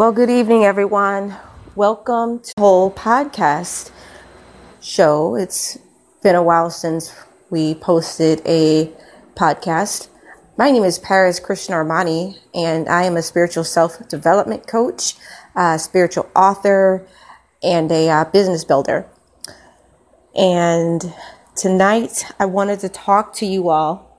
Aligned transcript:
Well, 0.00 0.12
good 0.12 0.30
evening, 0.30 0.64
everyone. 0.64 1.36
Welcome 1.74 2.38
to 2.38 2.52
the 2.56 2.62
whole 2.62 2.90
podcast 2.90 3.90
show. 4.80 5.36
It's 5.36 5.78
been 6.22 6.34
a 6.34 6.42
while 6.42 6.70
since 6.70 7.14
we 7.50 7.74
posted 7.74 8.40
a 8.46 8.90
podcast. 9.34 10.08
My 10.56 10.70
name 10.70 10.84
is 10.84 10.98
Paris 10.98 11.38
Krishna 11.38 11.76
Armani, 11.76 12.38
and 12.54 12.88
I 12.88 13.02
am 13.02 13.18
a 13.18 13.22
spiritual 13.22 13.62
self 13.62 14.08
development 14.08 14.66
coach, 14.66 15.16
a 15.54 15.78
spiritual 15.78 16.30
author, 16.34 17.06
and 17.62 17.92
a 17.92 18.08
uh, 18.08 18.24
business 18.24 18.64
builder. 18.64 19.06
And 20.34 21.12
tonight, 21.54 22.24
I 22.38 22.46
wanted 22.46 22.80
to 22.80 22.88
talk 22.88 23.34
to 23.34 23.44
you 23.44 23.68
all 23.68 24.18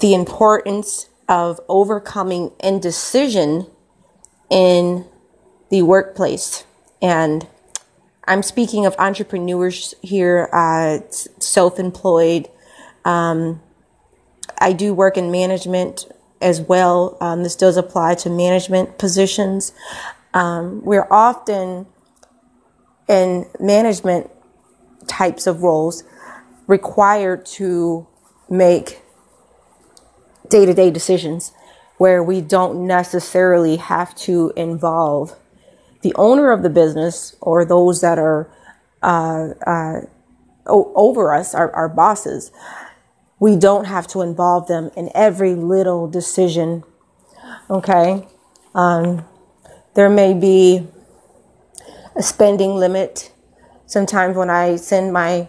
the 0.00 0.14
importance 0.14 1.10
of 1.28 1.60
overcoming 1.68 2.52
indecision 2.60 3.66
in 4.50 5.06
the 5.70 5.82
workplace. 5.82 6.64
And 7.00 7.46
I'm 8.24 8.42
speaking 8.42 8.86
of 8.86 8.94
entrepreneurs 8.98 9.94
here, 10.02 10.48
uh, 10.52 11.00
self 11.10 11.78
employed. 11.78 12.48
Um, 13.04 13.60
I 14.58 14.72
do 14.72 14.94
work 14.94 15.16
in 15.16 15.30
management 15.30 16.06
as 16.40 16.60
well. 16.60 17.16
Um, 17.20 17.42
this 17.42 17.56
does 17.56 17.76
apply 17.76 18.14
to 18.16 18.30
management 18.30 18.98
positions. 18.98 19.72
Um, 20.34 20.84
we're 20.84 21.06
often 21.10 21.86
in 23.08 23.46
management 23.58 24.30
types 25.06 25.46
of 25.46 25.62
roles 25.62 26.04
required 26.66 27.44
to 27.44 28.06
make 28.48 29.01
day 30.52 30.66
to 30.66 30.74
day 30.74 30.90
decisions 30.90 31.52
where 31.96 32.22
we 32.22 32.40
don't 32.40 32.86
necessarily 32.86 33.76
have 33.76 34.14
to 34.14 34.52
involve 34.56 35.36
the 36.02 36.14
owner 36.16 36.50
of 36.50 36.62
the 36.62 36.70
business 36.70 37.34
or 37.40 37.64
those 37.64 38.00
that 38.00 38.18
are 38.18 38.50
uh, 39.02 39.48
uh, 39.66 40.00
over 40.66 41.34
us, 41.34 41.54
our, 41.54 41.72
our 41.72 41.88
bosses. 41.88 42.52
We 43.40 43.56
don't 43.56 43.86
have 43.86 44.06
to 44.08 44.20
involve 44.20 44.68
them 44.68 44.90
in 44.96 45.10
every 45.14 45.54
little 45.54 46.08
decision. 46.08 46.84
Okay. 47.70 48.26
Um, 48.74 49.24
there 49.94 50.10
may 50.10 50.34
be 50.34 50.86
a 52.14 52.22
spending 52.22 52.74
limit. 52.74 53.32
Sometimes 53.86 54.36
when 54.36 54.50
I 54.50 54.76
send 54.76 55.12
my 55.12 55.48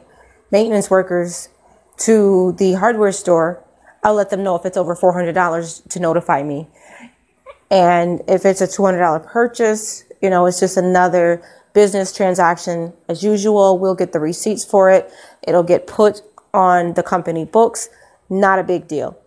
maintenance 0.52 0.89
workers 0.89 1.50
to 1.97 2.53
the 2.58 2.73
hardware 2.73 3.11
store, 3.11 3.63
I'll 4.04 4.16
let 4.16 4.30
them 4.30 4.44
know 4.44 4.56
if 4.56 4.66
it's 4.66 4.78
over 4.78 4.96
$400 4.96 5.90
to 5.90 6.00
notify 6.00 6.44
me. 6.44 6.68
And 7.72 8.22
if 8.28 8.46
it's 8.46 8.62
a 8.62 8.68
$200 8.68 9.26
purchase, 9.26 10.04
you 10.22 10.30
know, 10.30 10.46
it's 10.46 10.59
just 10.59 10.78
another 10.78 11.42
business 11.73 12.14
transaction 12.14 12.94
as 13.09 13.24
usual. 13.24 13.80
We'll 13.80 13.96
get 13.96 14.12
the 14.14 14.20
receipts 14.20 14.64
for 14.64 14.90
it. 14.90 15.12
It'll 15.48 15.64
get 15.64 15.88
put 15.88 16.22
on 16.54 16.94
the 16.94 17.04
company 17.04 17.46
books. 17.46 17.90
Not 18.30 18.59
a 18.59 18.64
big 18.64 18.88
deal. 18.88 19.18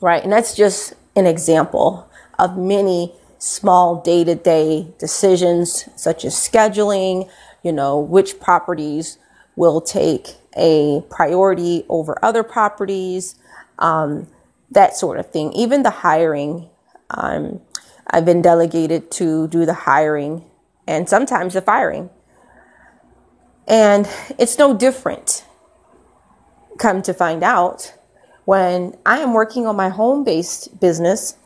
Right. 0.00 0.22
And 0.22 0.32
that's 0.32 0.54
just 0.54 0.94
an 1.14 1.26
example 1.26 2.08
of 2.38 2.56
many 2.56 3.14
small 3.38 4.00
day 4.02 4.24
to 4.24 4.34
day 4.34 4.88
decisions, 4.98 5.88
such 5.96 6.24
as 6.24 6.34
scheduling, 6.34 7.28
you 7.62 7.72
know, 7.72 7.98
which 7.98 8.40
properties 8.40 9.18
will 9.56 9.80
take 9.80 10.36
a 10.56 11.02
priority 11.10 11.84
over 11.88 12.18
other 12.22 12.42
properties, 12.42 13.34
um, 13.78 14.28
that 14.70 14.96
sort 14.96 15.18
of 15.18 15.30
thing. 15.30 15.52
Even 15.52 15.82
the 15.82 15.90
hiring, 15.90 16.68
um, 17.10 17.60
I've 18.08 18.24
been 18.24 18.42
delegated 18.42 19.10
to 19.12 19.48
do 19.48 19.66
the 19.66 19.74
hiring 19.74 20.44
and 20.86 21.08
sometimes 21.08 21.54
the 21.54 21.62
firing. 21.62 22.10
And 23.68 24.08
it's 24.38 24.58
no 24.58 24.76
different, 24.76 25.44
come 26.78 27.02
to 27.02 27.12
find 27.12 27.42
out, 27.42 27.94
when 28.44 28.96
I 29.04 29.18
am 29.18 29.32
working 29.32 29.66
on 29.66 29.74
my 29.74 29.88
home 29.88 30.22
based 30.22 30.80
business, 30.80 31.36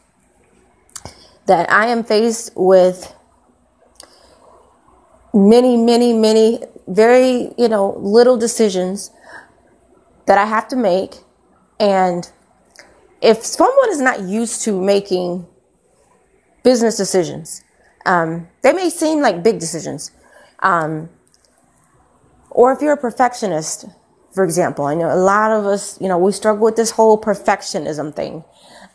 that 1.46 1.70
I 1.72 1.86
am 1.86 2.04
faced 2.04 2.52
with 2.54 3.14
many, 5.32 5.78
many, 5.78 6.12
many 6.12 6.62
very, 6.86 7.54
you 7.56 7.68
know, 7.68 7.96
little 7.98 8.36
decisions 8.36 9.10
that 10.26 10.36
I 10.36 10.44
have 10.44 10.68
to 10.68 10.76
make 10.76 11.14
and 11.80 12.30
if 13.22 13.44
someone 13.44 13.90
is 13.90 14.00
not 14.00 14.20
used 14.20 14.62
to 14.62 14.80
making 14.80 15.46
business 16.62 16.96
decisions, 16.96 17.64
um, 18.06 18.48
they 18.62 18.72
may 18.72 18.90
seem 18.90 19.20
like 19.20 19.42
big 19.42 19.58
decisions. 19.58 20.12
Um, 20.60 21.08
or 22.50 22.72
if 22.72 22.82
you're 22.82 22.92
a 22.92 22.98
perfectionist, 22.98 23.86
for 24.32 24.44
example, 24.44 24.84
I 24.84 24.94
know 24.94 25.12
a 25.12 25.16
lot 25.16 25.50
of 25.50 25.64
us, 25.64 26.00
you 26.00 26.08
know, 26.08 26.18
we 26.18 26.32
struggle 26.32 26.64
with 26.64 26.76
this 26.76 26.90
whole 26.90 27.20
perfectionism 27.20 28.14
thing. 28.14 28.44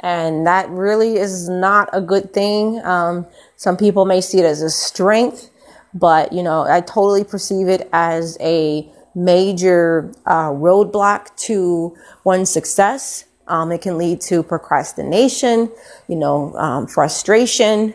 And 0.01 0.45
that 0.45 0.69
really 0.69 1.17
is 1.17 1.49
not 1.49 1.89
a 1.91 2.01
good 2.01 2.33
thing. 2.33 2.81
Um, 2.83 3.25
some 3.55 3.77
people 3.77 4.05
may 4.05 4.21
see 4.21 4.39
it 4.39 4.45
as 4.45 4.61
a 4.61 4.69
strength, 4.69 5.49
but, 5.93 6.31
you 6.33 6.43
know, 6.43 6.63
I 6.63 6.81
totally 6.81 7.23
perceive 7.23 7.67
it 7.67 7.89
as 7.91 8.37
a 8.39 8.91
major 9.15 10.11
uh, 10.25 10.49
roadblock 10.49 11.35
to 11.37 11.97
one's 12.23 12.49
success. 12.49 13.25
Um, 13.47 13.71
it 13.71 13.81
can 13.81 13.97
lead 13.97 14.21
to 14.21 14.43
procrastination, 14.43 15.71
you 16.07 16.15
know, 16.15 16.53
um, 16.55 16.87
frustration, 16.87 17.93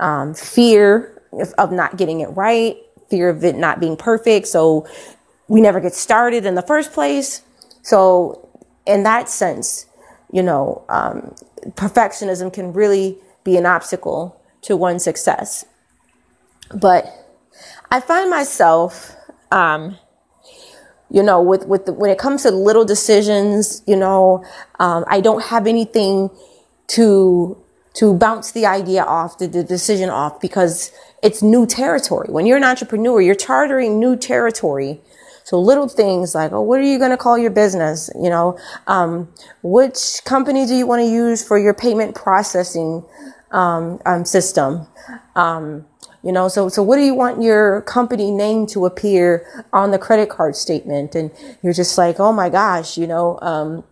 um, 0.00 0.34
fear 0.34 1.22
of, 1.32 1.52
of 1.58 1.72
not 1.72 1.96
getting 1.96 2.20
it 2.20 2.28
right, 2.28 2.76
fear 3.10 3.28
of 3.28 3.44
it 3.44 3.56
not 3.56 3.80
being 3.80 3.96
perfect. 3.96 4.46
So 4.46 4.86
we 5.48 5.60
never 5.60 5.80
get 5.80 5.94
started 5.94 6.46
in 6.46 6.54
the 6.54 6.62
first 6.62 6.92
place. 6.92 7.42
So 7.82 8.48
in 8.86 9.02
that 9.02 9.28
sense, 9.28 9.86
you 10.32 10.42
know, 10.42 10.84
um, 10.88 11.34
perfectionism 11.72 12.52
can 12.52 12.72
really 12.72 13.18
be 13.44 13.56
an 13.56 13.66
obstacle 13.66 14.40
to 14.62 14.76
one's 14.76 15.04
success. 15.04 15.64
But 16.74 17.06
I 17.90 18.00
find 18.00 18.30
myself 18.30 19.14
um, 19.52 19.98
you 21.10 21.22
know, 21.22 21.40
with, 21.40 21.66
with 21.66 21.86
the, 21.86 21.92
when 21.92 22.10
it 22.10 22.18
comes 22.18 22.42
to 22.42 22.50
little 22.50 22.84
decisions, 22.84 23.82
you 23.86 23.96
know, 23.96 24.44
um, 24.80 25.04
I 25.08 25.20
don't 25.20 25.44
have 25.44 25.66
anything 25.66 26.30
to, 26.88 27.56
to 27.94 28.14
bounce 28.14 28.52
the 28.52 28.66
idea 28.66 29.02
off, 29.02 29.38
the, 29.38 29.46
the 29.46 29.62
decision 29.64 30.10
off 30.10 30.40
because 30.40 30.90
it's 31.22 31.42
new 31.42 31.66
territory. 31.66 32.28
When 32.30 32.46
you're 32.46 32.56
an 32.56 32.64
entrepreneur, 32.64 33.20
you're 33.20 33.34
chartering 33.34 33.98
new 33.98 34.16
territory. 34.16 35.00
So 35.44 35.60
little 35.60 35.88
things 35.88 36.34
like, 36.34 36.52
oh, 36.52 36.62
what 36.62 36.80
are 36.80 36.84
you 36.84 36.98
going 36.98 37.10
to 37.10 37.18
call 37.18 37.36
your 37.36 37.50
business? 37.50 38.10
You 38.14 38.30
know, 38.30 38.58
um, 38.86 39.32
which 39.62 40.22
company 40.24 40.66
do 40.66 40.74
you 40.74 40.86
want 40.86 41.00
to 41.00 41.06
use 41.06 41.46
for 41.46 41.58
your 41.58 41.74
payment 41.74 42.14
processing 42.14 43.04
um, 43.52 44.00
um, 44.06 44.24
system? 44.24 44.86
You 46.24 46.32
know, 46.32 46.48
so, 46.48 46.70
so 46.70 46.82
what 46.82 46.96
do 46.96 47.02
you 47.02 47.14
want 47.14 47.42
your 47.42 47.82
company 47.82 48.30
name 48.30 48.66
to 48.68 48.86
appear 48.86 49.46
on 49.74 49.90
the 49.90 49.98
credit 49.98 50.30
card 50.30 50.56
statement? 50.56 51.14
And 51.14 51.30
you're 51.62 51.74
just 51.74 51.98
like, 51.98 52.18
oh 52.18 52.32
my 52.32 52.48
gosh, 52.48 52.96
you 52.96 53.06
know, 53.06 53.38
um, 53.42 53.84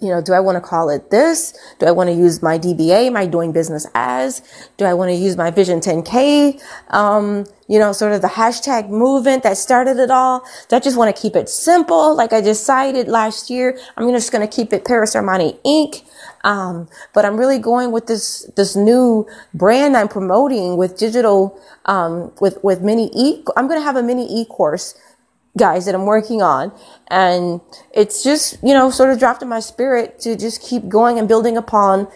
you 0.00 0.08
know, 0.08 0.22
do 0.22 0.32
I 0.32 0.40
want 0.40 0.56
to 0.56 0.60
call 0.60 0.88
it 0.88 1.10
this? 1.10 1.52
Do 1.78 1.86
I 1.86 1.90
want 1.90 2.08
to 2.08 2.14
use 2.14 2.42
my 2.42 2.58
DBA, 2.58 3.12
my 3.12 3.26
doing 3.26 3.52
business 3.52 3.86
as? 3.94 4.42
Do 4.78 4.84
I 4.86 4.94
want 4.94 5.10
to 5.10 5.14
use 5.14 5.36
my 5.36 5.50
Vision 5.50 5.80
10K? 5.80 6.60
Um, 6.88 7.44
you 7.68 7.78
know, 7.78 7.92
sort 7.92 8.12
of 8.12 8.22
the 8.22 8.28
hashtag 8.28 8.88
movement 8.88 9.42
that 9.42 9.56
started 9.56 9.98
it 9.98 10.10
all. 10.10 10.44
Do 10.68 10.76
I 10.76 10.80
just 10.80 10.96
want 10.96 11.14
to 11.14 11.20
keep 11.20 11.36
it 11.36 11.48
simple? 11.48 12.16
Like 12.16 12.32
I 12.32 12.40
decided 12.40 13.08
last 13.08 13.50
year, 13.50 13.78
I'm 13.96 14.10
just 14.10 14.32
going 14.32 14.46
to 14.46 14.52
keep 14.52 14.72
it 14.72 14.84
Paris 14.84 15.14
Armani 15.14 15.60
Inc. 15.64 16.02
Um, 16.44 16.88
but 17.14 17.24
I'm 17.24 17.36
really 17.36 17.58
going 17.58 17.92
with 17.92 18.06
this, 18.06 18.50
this 18.56 18.74
new 18.74 19.26
brand 19.54 19.96
I'm 19.96 20.08
promoting 20.08 20.76
with 20.76 20.98
digital, 20.98 21.58
um, 21.86 22.32
with, 22.40 22.62
with 22.64 22.82
mini 22.82 23.10
e, 23.14 23.44
I'm 23.56 23.68
going 23.68 23.78
to 23.78 23.84
have 23.84 23.96
a 23.96 24.02
mini 24.02 24.26
e 24.40 24.44
course 24.44 24.98
guys 25.56 25.84
that 25.86 25.94
I'm 25.94 26.06
working 26.06 26.42
on. 26.42 26.72
And 27.08 27.60
it's 27.94 28.22
just, 28.24 28.58
you 28.62 28.74
know, 28.74 28.90
sort 28.90 29.10
of 29.10 29.18
dropped 29.18 29.42
in 29.42 29.48
my 29.48 29.60
spirit 29.60 30.18
to 30.20 30.36
just 30.36 30.62
keep 30.62 30.88
going 30.88 31.18
and 31.18 31.28
building 31.28 31.56
upon 31.56 32.08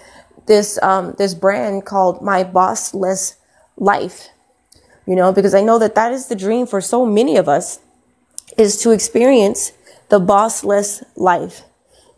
this, 0.47 0.81
um, 0.83 1.15
this 1.19 1.35
brand 1.35 1.85
called 1.85 2.23
my 2.23 2.45
bossless 2.45 3.37
life, 3.77 4.29
you 5.07 5.15
know, 5.15 5.33
because 5.33 5.55
I 5.55 5.61
know 5.61 5.79
that 5.79 5.95
that 5.95 6.13
is 6.13 6.29
the 6.29 6.37
dream 6.37 6.67
for 6.67 6.81
so 6.81 7.05
many 7.05 7.37
of 7.37 7.49
us 7.49 7.81
is 8.57 8.81
to 8.83 8.91
experience 8.91 9.73
the 10.09 10.21
bossless 10.21 11.03
life. 11.17 11.63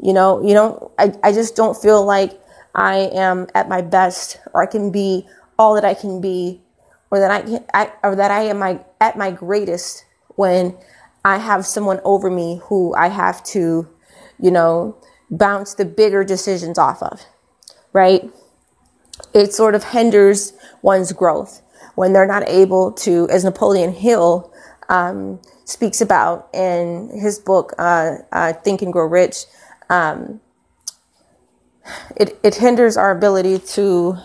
You 0.00 0.12
know, 0.12 0.42
you 0.42 0.54
know, 0.54 0.92
I, 0.98 1.12
I 1.22 1.32
just 1.32 1.56
don't 1.56 1.76
feel 1.76 2.04
like 2.04 2.40
I 2.74 3.10
am 3.12 3.48
at 3.54 3.68
my 3.68 3.82
best 3.82 4.38
or 4.54 4.62
I 4.62 4.66
can 4.66 4.90
be 4.92 5.26
all 5.58 5.74
that 5.74 5.84
I 5.84 5.94
can 5.94 6.20
be 6.20 6.60
or 7.10 7.18
that 7.20 7.30
I 7.30 7.42
can, 7.42 7.64
I, 7.74 7.92
or 8.02 8.16
that 8.16 8.30
I 8.30 8.42
am 8.42 8.58
my, 8.58 8.80
at 9.00 9.16
my 9.16 9.30
greatest 9.30 10.04
when 10.36 10.76
I 11.24 11.38
have 11.38 11.66
someone 11.66 12.00
over 12.04 12.30
me 12.30 12.60
who 12.64 12.94
I 12.94 13.08
have 13.08 13.42
to, 13.44 13.88
you 14.38 14.50
know, 14.50 14.96
bounce 15.30 15.74
the 15.74 15.84
bigger 15.84 16.24
decisions 16.24 16.78
off 16.78 17.02
of. 17.02 17.22
Right. 17.92 18.30
it 19.34 19.52
sort 19.54 19.74
of 19.74 19.84
hinders 19.84 20.52
one's 20.82 21.12
growth 21.12 21.62
when 21.94 22.12
they're 22.12 22.26
not 22.26 22.48
able 22.48 22.92
to, 22.92 23.28
as 23.30 23.44
Napoleon 23.44 23.92
Hill 23.92 24.52
um, 24.88 25.40
speaks 25.64 26.00
about 26.00 26.48
in 26.54 27.10
his 27.10 27.38
book, 27.38 27.72
uh, 27.78 28.16
uh, 28.32 28.52
Think 28.52 28.82
and 28.82 28.92
Grow 28.92 29.06
Rich. 29.06 29.46
Um, 29.90 30.40
it, 32.16 32.38
it 32.42 32.56
hinders 32.56 32.96
our 32.96 33.10
ability 33.10 33.58
to 33.58 34.18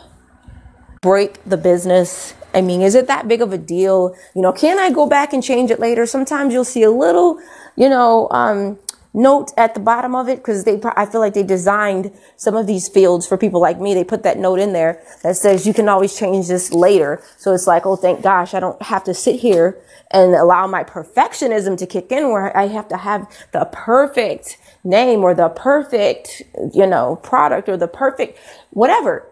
break 1.02 1.44
the 1.46 1.58
business. 1.58 2.34
I 2.54 2.62
mean, 2.62 2.82
is 2.82 2.96
it 2.96 3.08
that 3.08 3.28
big 3.28 3.42
of 3.42 3.54
a 3.54 3.58
deal? 3.58 4.16
You 4.36 4.42
know, 4.42 4.52
can 4.52 4.80
I 4.80 4.92
go 4.92 5.08
back 5.08 5.34
and 5.34 5.44
change 5.44 5.72
it 5.72 5.80
later? 5.80 6.06
Sometimes 6.06 6.54
you'll 6.54 6.66
see 6.66 6.84
a 6.84 6.92
little, 6.92 7.40
you 7.76 7.90
know, 7.90 8.28
um, 8.32 8.80
note 9.14 9.52
at 9.58 9.76
the 9.76 9.80
bottom 9.80 10.16
of 10.16 10.28
it 10.28 10.38
because 10.38 10.64
they 10.64 10.80
I 10.96 11.06
feel 11.06 11.22
like 11.22 11.36
they 11.36 11.44
designed 11.44 12.12
some 12.36 12.56
of 12.56 12.66
these 12.66 12.88
fields 12.88 13.28
for 13.28 13.38
people 13.38 13.62
like 13.62 13.80
me. 13.80 13.94
They 13.94 14.04
put 14.04 14.24
that 14.24 14.38
note 14.40 14.60
in 14.60 14.74
there 14.74 15.02
that 15.22 15.36
says 15.36 15.68
you 15.68 15.74
can 15.74 15.88
always 15.88 16.18
change 16.18 16.48
this 16.48 16.72
later. 16.74 17.22
So 17.38 17.54
it's 17.54 17.68
like, 17.68 17.86
oh, 17.86 17.96
thank 17.96 18.24
gosh, 18.24 18.54
I 18.54 18.60
don't 18.60 18.82
have 18.82 19.04
to 19.06 19.14
sit 19.14 19.40
here 19.40 19.80
and 20.12 20.34
allow 20.34 20.68
my 20.68 20.84
perfectionism 20.84 21.78
to 21.78 21.86
kick 21.86 22.12
in 22.12 22.30
where 22.30 22.56
I 22.56 22.68
have 22.68 22.88
to 22.90 22.98
have 22.98 23.28
the 23.52 23.66
perfect 23.72 24.58
name 24.84 25.24
or 25.24 25.34
the 25.34 25.50
perfect, 25.50 26.42
you 26.74 26.86
know, 26.86 27.16
product 27.18 27.70
or 27.70 27.78
the 27.78 27.88
perfect 27.88 28.38
whatever, 28.72 29.26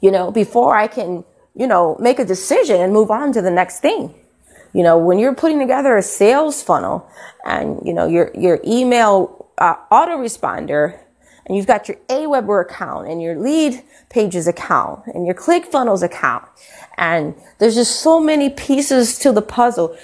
you 0.00 0.10
know, 0.10 0.30
before 0.30 0.76
I 0.76 0.86
can, 0.86 1.24
you 1.54 1.66
know, 1.66 1.96
make 1.98 2.18
a 2.18 2.24
decision 2.24 2.80
and 2.80 2.92
move 2.92 3.10
on 3.10 3.32
to 3.32 3.42
the 3.42 3.50
next 3.50 3.80
thing. 3.80 4.14
You 4.72 4.82
know, 4.82 4.98
when 4.98 5.18
you're 5.18 5.34
putting 5.34 5.58
together 5.58 5.96
a 5.96 6.02
sales 6.02 6.62
funnel 6.62 7.08
and, 7.44 7.80
you 7.84 7.92
know, 7.92 8.06
your, 8.06 8.30
your 8.34 8.60
email 8.64 9.50
uh, 9.58 9.74
autoresponder 9.90 11.00
and 11.46 11.56
you've 11.56 11.66
got 11.66 11.88
your 11.88 11.96
Aweber 12.08 12.62
account 12.62 13.08
and 13.08 13.20
your 13.20 13.36
lead 13.36 13.82
pages 14.10 14.46
account 14.46 15.06
and 15.06 15.26
your 15.26 15.34
ClickFunnels 15.34 16.02
account. 16.02 16.44
And 16.96 17.34
there's 17.58 17.74
just 17.74 18.00
so 18.00 18.20
many 18.20 18.50
pieces 18.50 19.18
to 19.20 19.32
the 19.32 19.42
puzzle. 19.42 19.96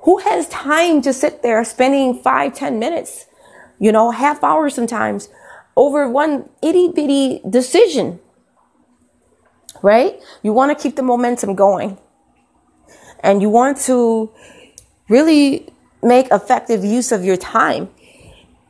Who 0.00 0.18
has 0.18 0.48
time 0.48 1.02
to 1.02 1.12
sit 1.12 1.42
there 1.42 1.62
spending 1.64 2.22
five, 2.22 2.54
ten 2.54 2.78
minutes, 2.78 3.26
you 3.80 3.90
know, 3.90 4.12
half 4.12 4.44
hour 4.44 4.70
sometimes 4.70 5.28
over 5.76 6.08
one 6.08 6.48
itty 6.62 6.88
bitty 6.88 7.40
decision? 7.48 8.20
Right? 9.82 10.20
You 10.42 10.52
want 10.52 10.76
to 10.76 10.80
keep 10.80 10.94
the 10.94 11.02
momentum 11.02 11.56
going 11.56 11.98
and 13.20 13.42
you 13.42 13.48
want 13.48 13.78
to 13.78 14.30
really 15.08 15.72
make 16.02 16.30
effective 16.30 16.84
use 16.84 17.12
of 17.12 17.24
your 17.24 17.36
time. 17.36 17.88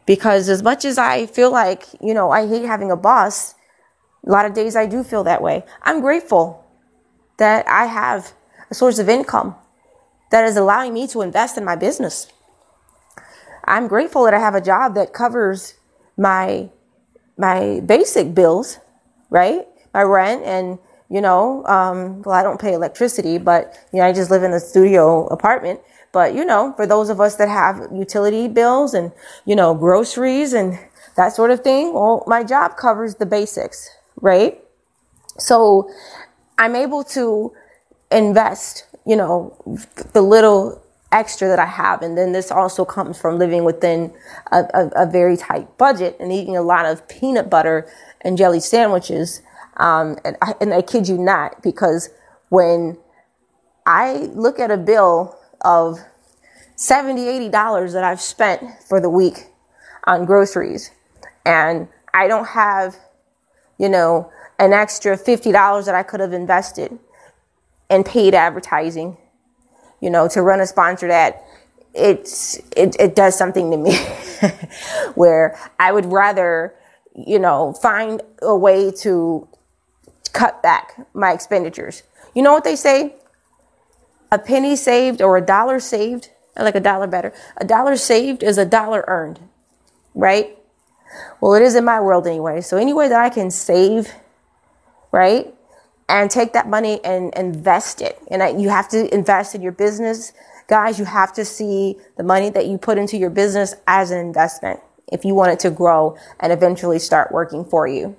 Because 0.07 0.49
as 0.49 0.63
much 0.63 0.85
as 0.85 0.99
I 0.99 1.27
feel 1.27 1.51
like, 1.51 1.85
you 2.01 2.15
know, 2.15 2.31
I 2.31 2.49
hate 2.49 2.65
having 2.65 2.91
a 2.91 2.97
boss, 2.97 3.55
a 4.27 4.31
lot 4.31 4.45
of 4.45 4.55
days 4.55 4.75
I 4.75 4.87
do 4.87 5.05
feel 5.05 5.25
that 5.25 5.43
way. 5.43 5.65
I'm 5.83 6.01
grateful 6.01 6.65
that 7.39 7.67
I 7.69 7.87
have 7.87 8.33
a 8.71 8.75
source 8.75 8.99
of 8.99 9.09
income 9.09 9.55
that 10.31 10.45
is 10.45 10.57
allowing 10.57 10.95
me 10.95 11.07
to 11.09 11.23
invest 11.23 11.57
in 11.57 11.65
my 11.65 11.77
business. 11.77 12.29
I'm 13.71 13.89
grateful 13.89 14.25
that 14.25 14.35
I 14.35 14.39
have 14.41 14.55
a 14.55 14.61
job 14.61 14.95
that 14.95 15.13
covers 15.13 15.75
my 16.17 16.69
my 17.39 17.81
basic 17.87 18.35
bills, 18.35 18.79
right? 19.31 19.67
My 19.95 20.03
rent 20.03 20.43
and 20.45 20.79
you 21.11 21.21
know, 21.21 21.67
um, 21.67 22.23
well, 22.23 22.37
I 22.37 22.43
don't 22.45 22.61
pay 22.61 22.73
electricity, 22.73 23.37
but, 23.37 23.77
you 23.93 23.99
know, 23.99 24.07
I 24.07 24.13
just 24.13 24.31
live 24.31 24.45
in 24.45 24.53
a 24.53 24.61
studio 24.61 25.27
apartment. 25.27 25.81
But, 26.13 26.35
you 26.35 26.45
know, 26.45 26.73
for 26.77 26.87
those 26.87 27.11
of 27.11 27.21
us 27.21 27.35
that 27.37 27.49
have 27.49 27.89
utility 27.93 28.47
bills 28.47 28.95
and, 28.95 29.11
you 29.45 29.57
know, 29.57 29.75
groceries 29.75 30.53
and 30.53 30.79
that 31.17 31.33
sort 31.35 31.51
of 31.51 31.63
thing, 31.63 31.95
well, 31.95 32.23
my 32.29 32.45
job 32.45 32.77
covers 32.77 33.17
the 33.17 33.27
basics, 33.27 33.91
right? 34.21 34.63
So 35.39 35.91
I'm 36.59 36.77
able 36.77 37.03
to 37.05 37.53
invest, 38.13 38.87
you 39.05 39.17
know, 39.17 39.53
the 40.13 40.23
little 40.23 40.81
extra 41.13 41.49
that 41.49 41.59
I 41.59 41.67
have. 41.67 42.03
And 42.03 42.17
then 42.17 42.33
this 42.33 42.51
also 42.51 42.85
comes 42.85 43.19
from 43.19 43.39
living 43.39 43.65
within 43.65 44.15
a, 44.53 44.65
a, 44.75 45.05
a 45.05 45.07
very 45.07 45.37
tight 45.37 45.77
budget 45.79 46.17
and 46.21 46.33
eating 46.33 46.57
a 46.57 46.63
lot 46.63 46.87
of 46.87 47.07
peanut 47.09 47.51
butter 47.51 47.91
and 48.21 48.39
jelly 48.39 48.61
sandwiches 48.61 49.43
um, 49.81 50.19
and, 50.25 50.37
I, 50.43 50.55
and 50.61 50.75
I 50.75 50.83
kid 50.83 51.09
you 51.09 51.17
not, 51.17 51.63
because 51.63 52.11
when 52.51 52.99
I 53.87 54.29
look 54.35 54.61
at 54.61 54.71
a 54.71 54.77
bill 54.77 55.37
of 55.63 55.99
70 56.77 57.23
$80 57.51 57.93
that 57.95 58.05
I've 58.05 58.21
spent 58.21 58.63
for 58.87 59.01
the 59.01 59.09
week 59.09 59.47
on 60.05 60.27
groceries, 60.27 60.91
and 61.47 61.89
I 62.13 62.29
don't 62.29 62.49
have, 62.49 62.97
you 63.79 63.89
know, 63.89 64.31
an 64.59 64.75
extra 64.75 65.17
$50 65.17 65.87
that 65.87 65.95
I 65.95 66.03
could 66.03 66.21
have 66.21 66.35
invested 66.35 66.99
in 67.89 68.05
paid 68.05 68.35
advertising, 68.35 69.17
you 70.01 70.11
know, 70.11 70.29
to 70.29 70.43
run 70.43 70.61
a 70.61 70.67
sponsored 70.67 71.11
ad, 71.11 71.39
it's, 71.95 72.57
it, 72.77 72.97
it 72.99 73.15
does 73.15 73.37
something 73.37 73.71
to 73.71 73.77
me 73.77 73.97
where 75.15 75.59
I 75.79 75.93
would 75.93 76.07
rather, 76.07 76.75
you 77.15 77.39
know, 77.39 77.73
find 77.73 78.23
a 78.43 78.57
way 78.57 78.91
to 79.03 79.49
cut 80.33 80.63
back 80.63 81.07
my 81.15 81.33
expenditures. 81.33 82.03
You 82.35 82.43
know 82.43 82.53
what 82.53 82.65
they 82.65 82.77
say? 82.77 83.15
A 84.31 84.39
penny 84.39 84.77
saved 84.77 85.21
or 85.21 85.37
a 85.37 85.41
dollar 85.41 85.81
saved, 85.81 86.31
I 86.57 86.63
like 86.63 86.77
a 86.77 86.81
dollar 86.81 87.07
better. 87.07 87.33
A 87.57 87.65
dollar 87.65 87.97
saved 87.97 88.43
is 88.43 88.59
a 88.59 88.65
dollar 88.65 89.05
earned, 89.09 89.41
right? 90.15 90.57
Well, 91.41 91.55
it 91.55 91.63
is 91.63 91.75
in 91.75 91.85
my 91.85 92.01
world 92.01 92.27
anyway. 92.27 92.61
So, 92.61 92.77
any 92.77 92.93
way 92.93 93.09
that 93.09 93.21
I 93.21 93.31
can 93.31 93.51
save, 93.51 94.13
right? 95.11 95.53
And 96.11 96.29
take 96.29 96.53
that 96.55 96.69
money 96.69 97.01
and 97.05 97.33
invest 97.35 98.03
it. 98.03 98.19
And 98.31 98.43
I, 98.43 98.49
you 98.49 98.69
have 98.69 98.89
to 98.89 99.13
invest 99.15 99.55
in 99.55 99.63
your 99.63 99.71
business. 99.73 100.33
Guys, 100.67 100.99
you 100.99 101.05
have 101.05 101.33
to 101.35 101.45
see 101.45 101.97
the 102.17 102.25
money 102.25 102.51
that 102.51 102.67
you 102.67 102.79
put 102.79 102.99
into 102.99 103.17
your 103.17 103.31
business 103.31 103.77
as 103.87 104.11
an 104.11 104.19
investment 104.19 104.81
if 105.13 105.25
you 105.25 105.35
want 105.35 105.53
it 105.53 105.61
to 105.61 105.71
grow 105.71 106.17
and 106.41 106.53
eventually 106.53 106.99
start 106.99 107.31
working 107.31 107.65
for 107.65 107.87
you. 107.87 108.17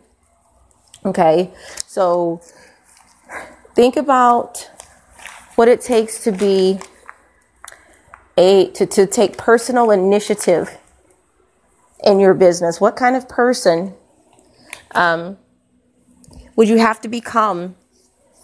Okay, 1.03 1.51
so 1.85 2.41
think 3.75 3.97
about 3.97 4.69
what 5.55 5.67
it 5.67 5.81
takes 5.81 6.23
to 6.23 6.31
be 6.31 6.79
a 8.37 8.69
to, 8.71 8.85
to 8.85 9.05
take 9.05 9.37
personal 9.37 9.91
initiative 9.91 10.77
in 12.03 12.19
your 12.19 12.33
business. 12.33 12.79
What 12.79 12.95
kind 12.95 13.15
of 13.15 13.27
person 13.27 13.93
um, 14.91 15.37
would 16.55 16.69
you 16.69 16.77
have 16.77 17.01
to 17.01 17.07
become 17.07 17.75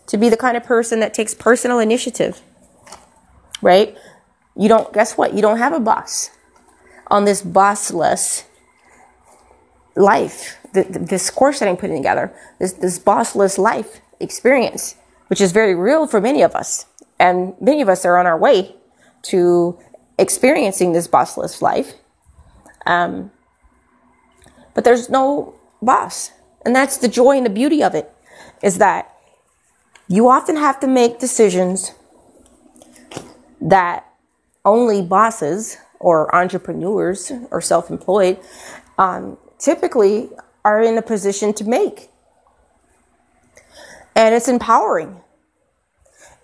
to 0.08 0.18
be 0.18 0.30
the 0.30 0.38
kind 0.38 0.58
of 0.58 0.64
person 0.64 1.00
that 1.00 1.14
takes 1.14 1.34
personal 1.34 1.80
initiative? 1.80 2.42
Right? 3.62 3.98
You 4.56 4.70
don't, 4.70 4.92
guess 4.94 5.18
what? 5.18 5.34
You 5.34 5.42
don't 5.42 5.58
have 5.58 5.74
a 5.74 5.80
boss 5.80 6.32
on 7.08 7.26
this 7.26 7.42
bossless 7.42 8.44
life 9.96 10.58
the, 10.74 10.84
this 11.00 11.30
course 11.30 11.60
that 11.60 11.68
I'm 11.68 11.78
putting 11.78 11.98
together, 11.98 12.34
this, 12.60 12.74
this 12.74 13.00
bossless 13.00 13.58
life 13.58 14.02
experience, 14.20 14.96
which 15.28 15.42
is 15.42 15.52
very 15.52 15.76
real 15.76 16.08
for 16.08 16.22
many 16.22 16.42
of 16.42 16.56
us. 16.56 16.86
And 17.20 17.60
many 17.60 17.82
of 17.82 17.90
us 17.90 18.06
are 18.06 18.18
on 18.18 18.26
our 18.26 18.38
way 18.38 18.76
to 19.24 19.78
experiencing 20.20 20.94
this 20.94 21.08
bossless 21.08 21.62
life. 21.62 21.94
Um, 22.86 23.32
but 24.74 24.84
there's 24.84 25.10
no 25.10 25.56
boss. 25.82 26.32
And 26.64 26.76
that's 26.76 26.98
the 26.98 27.08
joy 27.08 27.38
and 27.38 27.46
the 27.46 27.52
beauty 27.52 27.82
of 27.84 27.96
it 27.96 28.14
is 28.62 28.78
that 28.78 29.17
you 30.08 30.30
often 30.30 30.56
have 30.56 30.80
to 30.80 30.88
make 30.88 31.20
decisions 31.20 31.94
that 33.62 34.06
only 34.64 35.02
bosses 35.02 35.78
or 36.00 36.34
entrepreneurs 36.36 37.32
or 37.52 37.62
self 37.62 37.90
employed 37.90 38.40
um, 38.98 39.38
typically 39.60 40.30
are 40.64 40.82
in 40.82 40.98
a 40.98 41.02
position 41.02 41.54
to 41.54 41.64
make. 41.64 42.10
And 44.16 44.34
it's 44.34 44.48
empowering. 44.48 45.22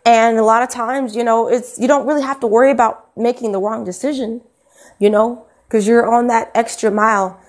And 0.05 0.37
a 0.37 0.43
lot 0.43 0.63
of 0.63 0.69
times, 0.69 1.15
you 1.15 1.23
know, 1.23 1.47
it's, 1.47 1.79
you 1.79 1.87
don't 1.87 2.05
really 2.05 2.21
have 2.21 2.39
to 2.41 2.47
worry 2.47 2.71
about 2.71 3.15
making 3.17 3.51
the 3.51 3.59
wrong 3.59 3.85
decision, 3.85 4.41
you 4.99 5.09
know, 5.09 5.45
because 5.67 5.87
you're 5.87 6.11
on 6.11 6.27
that 6.27 6.51
extra 6.53 6.91
mile. 6.91 7.39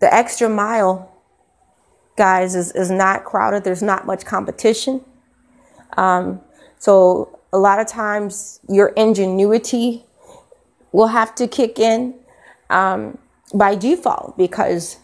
The 0.00 0.12
extra 0.12 0.48
mile, 0.48 1.11
guys, 2.16 2.54
is, 2.54 2.72
is 2.72 2.90
not 2.90 3.24
crowded. 3.24 3.64
There's 3.64 3.82
not 3.82 4.06
much 4.06 4.24
competition. 4.24 5.04
Um, 5.96 6.40
so 6.78 7.38
a 7.52 7.58
lot 7.58 7.80
of 7.80 7.86
times 7.86 8.60
your 8.68 8.88
ingenuity 8.88 10.04
will 10.92 11.08
have 11.08 11.34
to 11.36 11.46
kick 11.46 11.78
in 11.78 12.14
um, 12.70 13.18
by 13.54 13.74
default 13.74 14.36
because 14.36 14.98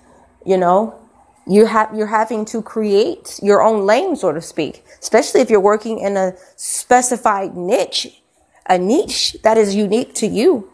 you 0.44 0.56
know 0.56 0.98
you 1.46 1.66
have 1.66 1.94
you're 1.94 2.06
having 2.06 2.44
to 2.46 2.62
create 2.62 3.38
your 3.42 3.62
own 3.62 3.86
lane 3.86 4.16
so 4.16 4.32
to 4.32 4.40
speak 4.40 4.84
especially 5.00 5.40
if 5.40 5.50
you're 5.50 5.60
working 5.60 5.98
in 5.98 6.16
a 6.16 6.34
specified 6.56 7.56
niche 7.56 8.22
a 8.66 8.78
niche 8.78 9.36
that 9.42 9.58
is 9.58 9.74
unique 9.74 10.14
to 10.14 10.26
you 10.26 10.70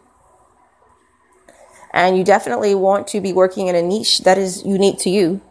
and 1.93 2.17
you 2.17 2.23
definitely 2.23 2.75
want 2.75 3.07
to 3.07 3.19
be 3.19 3.33
working 3.33 3.67
in 3.67 3.75
a 3.75 3.81
niche 3.81 4.19
that 4.19 4.37
is 4.37 4.63
unique 4.65 4.99
to 4.99 5.09
you 5.09 5.41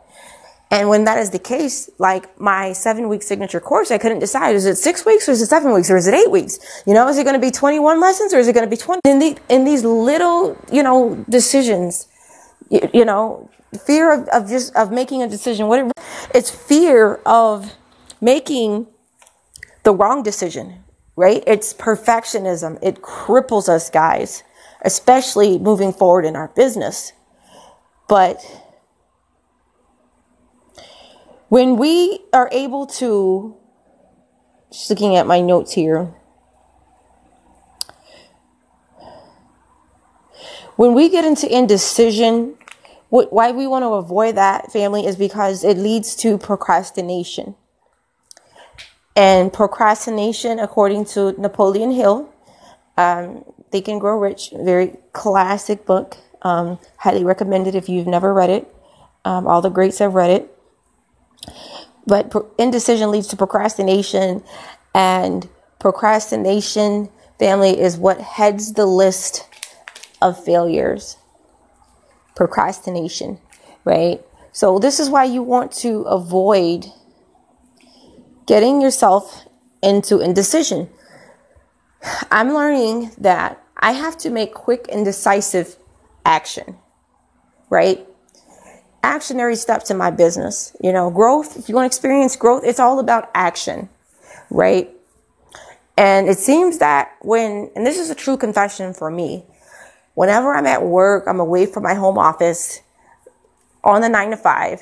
And 0.75 0.89
when 0.89 1.05
that 1.05 1.19
is 1.19 1.31
the 1.31 1.39
case, 1.39 1.89
like 1.99 2.39
my 2.41 2.73
seven 2.73 3.09
week 3.09 3.23
signature 3.23 3.61
course, 3.61 3.93
I 3.93 3.99
couldn't 3.99 4.19
decide, 4.19 4.57
is 4.57 4.67
it 4.67 4.75
six 4.75 5.07
weeks 5.07 5.29
or 5.29 5.31
is 5.31 5.41
it 5.41 5.47
seven 5.47 5.73
weeks 5.73 5.89
or 5.89 5.97
is 5.97 6.09
it 6.09 6.15
eight 6.15 6.33
weeks? 6.33 6.59
You 6.85 6.95
know, 6.95 7.07
is 7.09 7.17
it 7.17 7.23
going 7.23 7.41
to 7.41 7.41
be 7.41 7.53
21 7.53 8.01
lessons 8.01 8.35
or 8.35 8.39
is 8.39 8.49
it 8.49 8.55
going 8.55 8.67
to 8.67 8.71
be 8.71 8.77
20? 8.77 9.01
In, 9.05 9.21
the, 9.21 9.39
in 9.49 9.65
these 9.65 9.85
little, 9.85 10.59
you 10.73 10.83
know, 10.83 11.25
decisions, 11.29 12.09
you, 12.71 12.91
you 12.93 13.05
know, 13.05 13.49
fear 13.87 14.13
of, 14.13 14.27
of 14.31 14.49
just, 14.49 14.75
of 14.75 14.91
making 14.91 15.23
a 15.23 15.29
decision, 15.29 15.69
what 15.69 15.79
it, 15.79 15.93
it's 16.35 16.51
fear 16.51 17.21
of 17.25 17.73
making 18.21 18.89
the 19.85 19.95
wrong 19.95 20.25
decision, 20.25 20.83
right? 21.15 21.45
It's 21.47 21.73
perfectionism. 21.73 22.81
It 22.83 23.01
cripples 23.01 23.69
us 23.69 23.91
guys, 23.91 24.43
especially 24.83 25.57
moving 25.57 25.93
forward 25.93 26.25
in 26.25 26.35
our 26.35 26.49
business. 26.49 27.13
But 28.09 28.45
when 31.49 31.77
we 31.77 32.21
are 32.33 32.49
able 32.53 32.87
to, 32.87 33.57
just 34.73 34.91
looking 34.91 35.17
at 35.17 35.27
my 35.27 35.41
notes 35.41 35.73
here, 35.73 36.15
when 40.77 40.95
we 40.95 41.09
get 41.09 41.25
into 41.25 41.53
indecision, 41.55 42.57
why 43.09 43.53
we 43.53 43.67
want 43.67 43.85
to 43.85 43.91
avoid 43.91 44.35
that 44.35 44.73
family 44.73 45.07
is 45.07 45.15
because 45.15 45.63
it 45.63 45.77
leads 45.77 46.17
to 46.17 46.37
procrastination. 46.37 47.55
And 49.17 49.53
procrastination, 49.53 50.59
according 50.59 51.05
to 51.07 51.41
Napoleon 51.41 51.93
Hill, 51.93 52.29
um, 52.97 53.45
Think 53.71 53.87
and 53.87 54.01
Grow 54.01 54.19
Rich, 54.19 54.51
very 54.53 54.97
classic 55.13 55.87
book. 55.87 56.17
Um, 56.43 56.79
highly 56.97 57.25
recommended 57.25 57.75
if 57.75 57.89
you've 57.89 58.09
never 58.09 58.35
read 58.35 58.51
it. 58.51 58.75
Um, 59.25 59.47
all 59.47 59.63
the 59.63 59.71
greats 59.71 59.99
have 60.01 60.15
read 60.15 60.31
it. 60.31 60.54
But 62.07 62.35
indecision 62.59 63.11
leads 63.11 63.29
to 63.29 63.37
procrastination, 63.37 64.43
and 64.95 65.49
procrastination, 65.79 67.09
family, 67.39 67.81
is 67.81 67.97
what 67.97 68.21
heads 68.21 68.75
the 68.75 68.87
list 68.87 69.47
of 70.21 70.43
failures. 70.43 71.17
Procrastination, 72.37 73.39
right? 73.85 74.21
So, 74.53 74.79
this 74.79 75.01
is 75.01 75.09
why 75.09 75.25
you 75.25 75.43
want 75.43 75.73
to 75.73 76.03
avoid 76.03 76.87
getting 78.47 78.81
yourself 78.81 79.47
into 79.83 80.21
indecision. 80.21 80.89
I'm 82.31 82.53
learning 82.53 83.13
that 83.19 83.63
I 83.77 83.93
have 83.93 84.17
to 84.19 84.31
make 84.31 84.55
quick 84.55 84.87
and 84.93 85.05
decisive 85.05 85.77
action, 86.25 86.77
right? 87.71 88.07
Actionary 89.05 89.57
steps 89.57 89.91
in 89.91 89.99
my 89.99 90.11
business. 90.11 90.75
You 90.83 90.93
know, 90.93 91.11
growth, 91.11 91.59
if 91.59 91.69
you 91.69 91.75
want 91.75 91.85
to 91.85 91.95
experience 91.95 92.35
growth, 92.35 92.65
it's 92.65 92.81
all 92.81 92.99
about 92.99 93.31
action, 93.35 93.91
right? 94.51 94.91
And 95.97 96.29
it 96.29 96.39
seems 96.39 96.79
that 96.79 97.15
when, 97.21 97.71
and 97.77 97.87
this 97.87 97.99
is 97.99 98.11
a 98.11 98.15
true 98.15 98.37
confession 98.37 98.95
for 98.95 99.11
me, 99.11 99.45
whenever 100.15 100.55
I'm 100.55 100.67
at 100.67 100.83
work, 100.83 101.25
I'm 101.29 101.39
away 101.39 101.67
from 101.67 101.83
my 101.83 101.95
home 101.95 102.19
office 102.19 102.81
on 103.85 104.01
the 104.01 104.09
nine 104.09 104.31
to 104.31 104.37
five, 104.37 104.81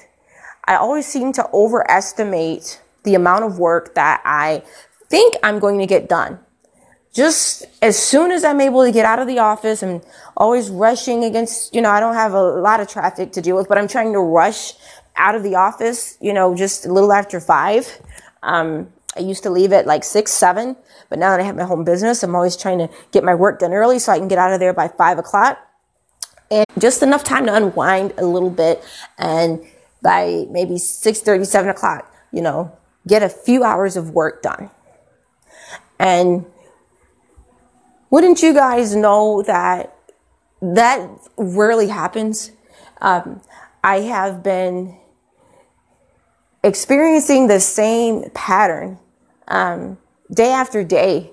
I 0.65 0.77
always 0.77 1.07
seem 1.07 1.33
to 1.33 1.51
overestimate 1.53 2.81
the 3.03 3.17
amount 3.17 3.45
of 3.45 3.59
work 3.59 3.97
that 3.97 4.23
I 4.25 4.63
think 5.09 5.35
I'm 5.43 5.59
going 5.59 5.81
to 5.81 5.87
get 5.87 6.09
done 6.09 6.39
just 7.13 7.67
as 7.83 7.99
soon 7.99 8.31
as 8.31 8.45
I'm 8.45 8.61
able 8.61 8.85
to 8.85 8.93
get 8.93 9.05
out 9.05 9.19
of 9.19 9.27
the 9.27 9.39
office, 9.39 9.83
I'm 9.83 10.01
always 10.37 10.71
rushing 10.71 11.25
against, 11.25 11.75
you 11.75 11.83
know, 11.83 11.91
I 11.91 12.01
don't 12.01 12.15
have 12.15 12.33
a 12.33 12.43
lot 12.43 12.81
of 12.81 12.89
traffic 12.89 13.33
to 13.33 13.43
deal 13.43 13.57
with, 13.57 13.69
but 13.69 13.79
I'm 13.79 13.89
trying 13.89 14.13
to 14.15 14.21
rush 14.21 14.73
out 15.17 15.35
of 15.35 15.43
the 15.43 15.57
office, 15.57 16.17
you 16.21 16.33
know, 16.33 16.55
just 16.55 16.87
a 16.87 16.93
little 16.93 17.13
after 17.13 17.39
five. 17.39 18.01
Um, 18.43 18.93
I 19.15 19.21
used 19.21 19.43
to 19.43 19.51
leave 19.51 19.73
at 19.73 19.87
like 19.87 20.05
six, 20.05 20.33
seven, 20.33 20.75
but 21.11 21.19
now 21.19 21.31
that 21.31 21.41
I 21.41 21.43
have 21.43 21.57
my 21.57 21.65
home 21.65 21.85
business, 21.85 22.23
I'm 22.23 22.35
always 22.35 22.57
trying 22.57 22.79
to 22.79 22.89
get 23.11 23.23
my 23.23 23.35
work 23.35 23.59
done 23.59 23.75
early 23.75 23.99
so 23.99 24.11
I 24.11 24.19
can 24.19 24.29
get 24.29 24.39
out 24.39 24.55
of 24.55 24.61
there 24.61 24.73
by 24.73 24.89
five 24.89 25.19
o'clock. 25.19 25.59
And 26.51 26.65
just 26.79 27.03
enough 27.03 27.25
time 27.25 27.47
to 27.47 27.55
unwind 27.55 28.15
a 28.17 28.25
little 28.25 28.51
bit. 28.51 28.83
And 29.19 29.65
by 30.03 30.47
maybe 30.51 30.79
six 30.79 31.21
thirty, 31.21 31.45
seven 31.45 31.71
o'clock, 31.71 32.11
you 32.33 32.41
know, 32.41 32.77
get 33.07 33.23
a 33.23 33.29
few 33.29 33.65
hours 33.65 33.97
of 33.97 34.11
work 34.11 34.43
done. 34.43 34.71
And 35.99 36.47
wouldn't 38.13 38.43
you 38.43 38.53
guys 38.53 38.95
know 38.95 39.43
that 39.43 39.97
that 40.61 41.11
rarely 41.39 41.89
happens? 41.89 42.53
Um, 43.01 43.41
I 43.83 44.01
have 44.01 44.43
been 44.43 44.99
experiencing 46.63 47.47
the 47.47 47.59
same 47.59 48.29
pattern 48.35 48.99
um, 49.49 49.97
day 50.31 50.53
after 50.53 50.85
day. 50.85 51.33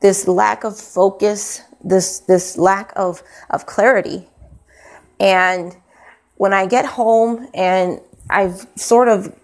This 0.00 0.28
lack 0.28 0.62
of 0.62 0.78
focus, 0.78 1.62
this 1.82 2.20
this 2.20 2.56
lack 2.56 2.92
of 2.94 3.22
of 3.50 3.66
clarity, 3.66 4.28
and 5.18 5.76
when 6.36 6.52
I 6.52 6.66
get 6.66 6.84
home 6.84 7.48
and 7.54 8.00
I've 8.30 8.68
sort 8.76 9.08
of 9.08 9.34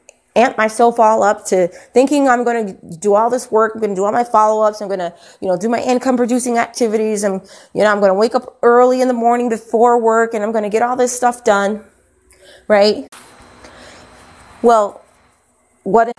amp 0.41 0.57
myself 0.57 0.99
all 0.99 1.23
up 1.23 1.45
to 1.47 1.69
thinking 1.69 2.29
I'm 2.29 2.45
going 2.45 2.67
to 2.67 2.97
do 2.99 3.15
all 3.15 3.31
this 3.31 3.51
work. 3.51 3.73
I'm 3.75 3.81
going 3.81 3.91
to 3.91 3.97
do 3.97 4.05
all 4.05 4.13
my 4.13 4.25
follow 4.25 4.67
ups. 4.67 4.81
I'm 4.81 4.89
going 4.89 5.01
to, 5.01 5.15
you 5.41 5.49
know, 5.49 5.57
do 5.57 5.69
my 5.69 5.81
income 5.81 6.17
producing 6.17 6.59
activities. 6.59 7.23
And, 7.23 7.43
you 7.75 7.83
know, 7.83 7.91
I'm 7.91 8.01
going 8.01 8.11
to 8.11 8.15
wake 8.15 8.35
up 8.35 8.59
early 8.63 9.01
in 9.01 9.09
the 9.09 9.15
morning 9.15 9.49
before 9.49 9.99
work 9.99 10.35
and 10.35 10.43
I'm 10.43 10.53
going 10.53 10.65
to 10.65 10.71
get 10.71 10.83
all 10.83 10.97
this 10.97 11.15
stuff 11.15 11.45
done. 11.45 11.85
Right. 12.69 13.07
Well, 14.63 15.03
what? 15.83 16.13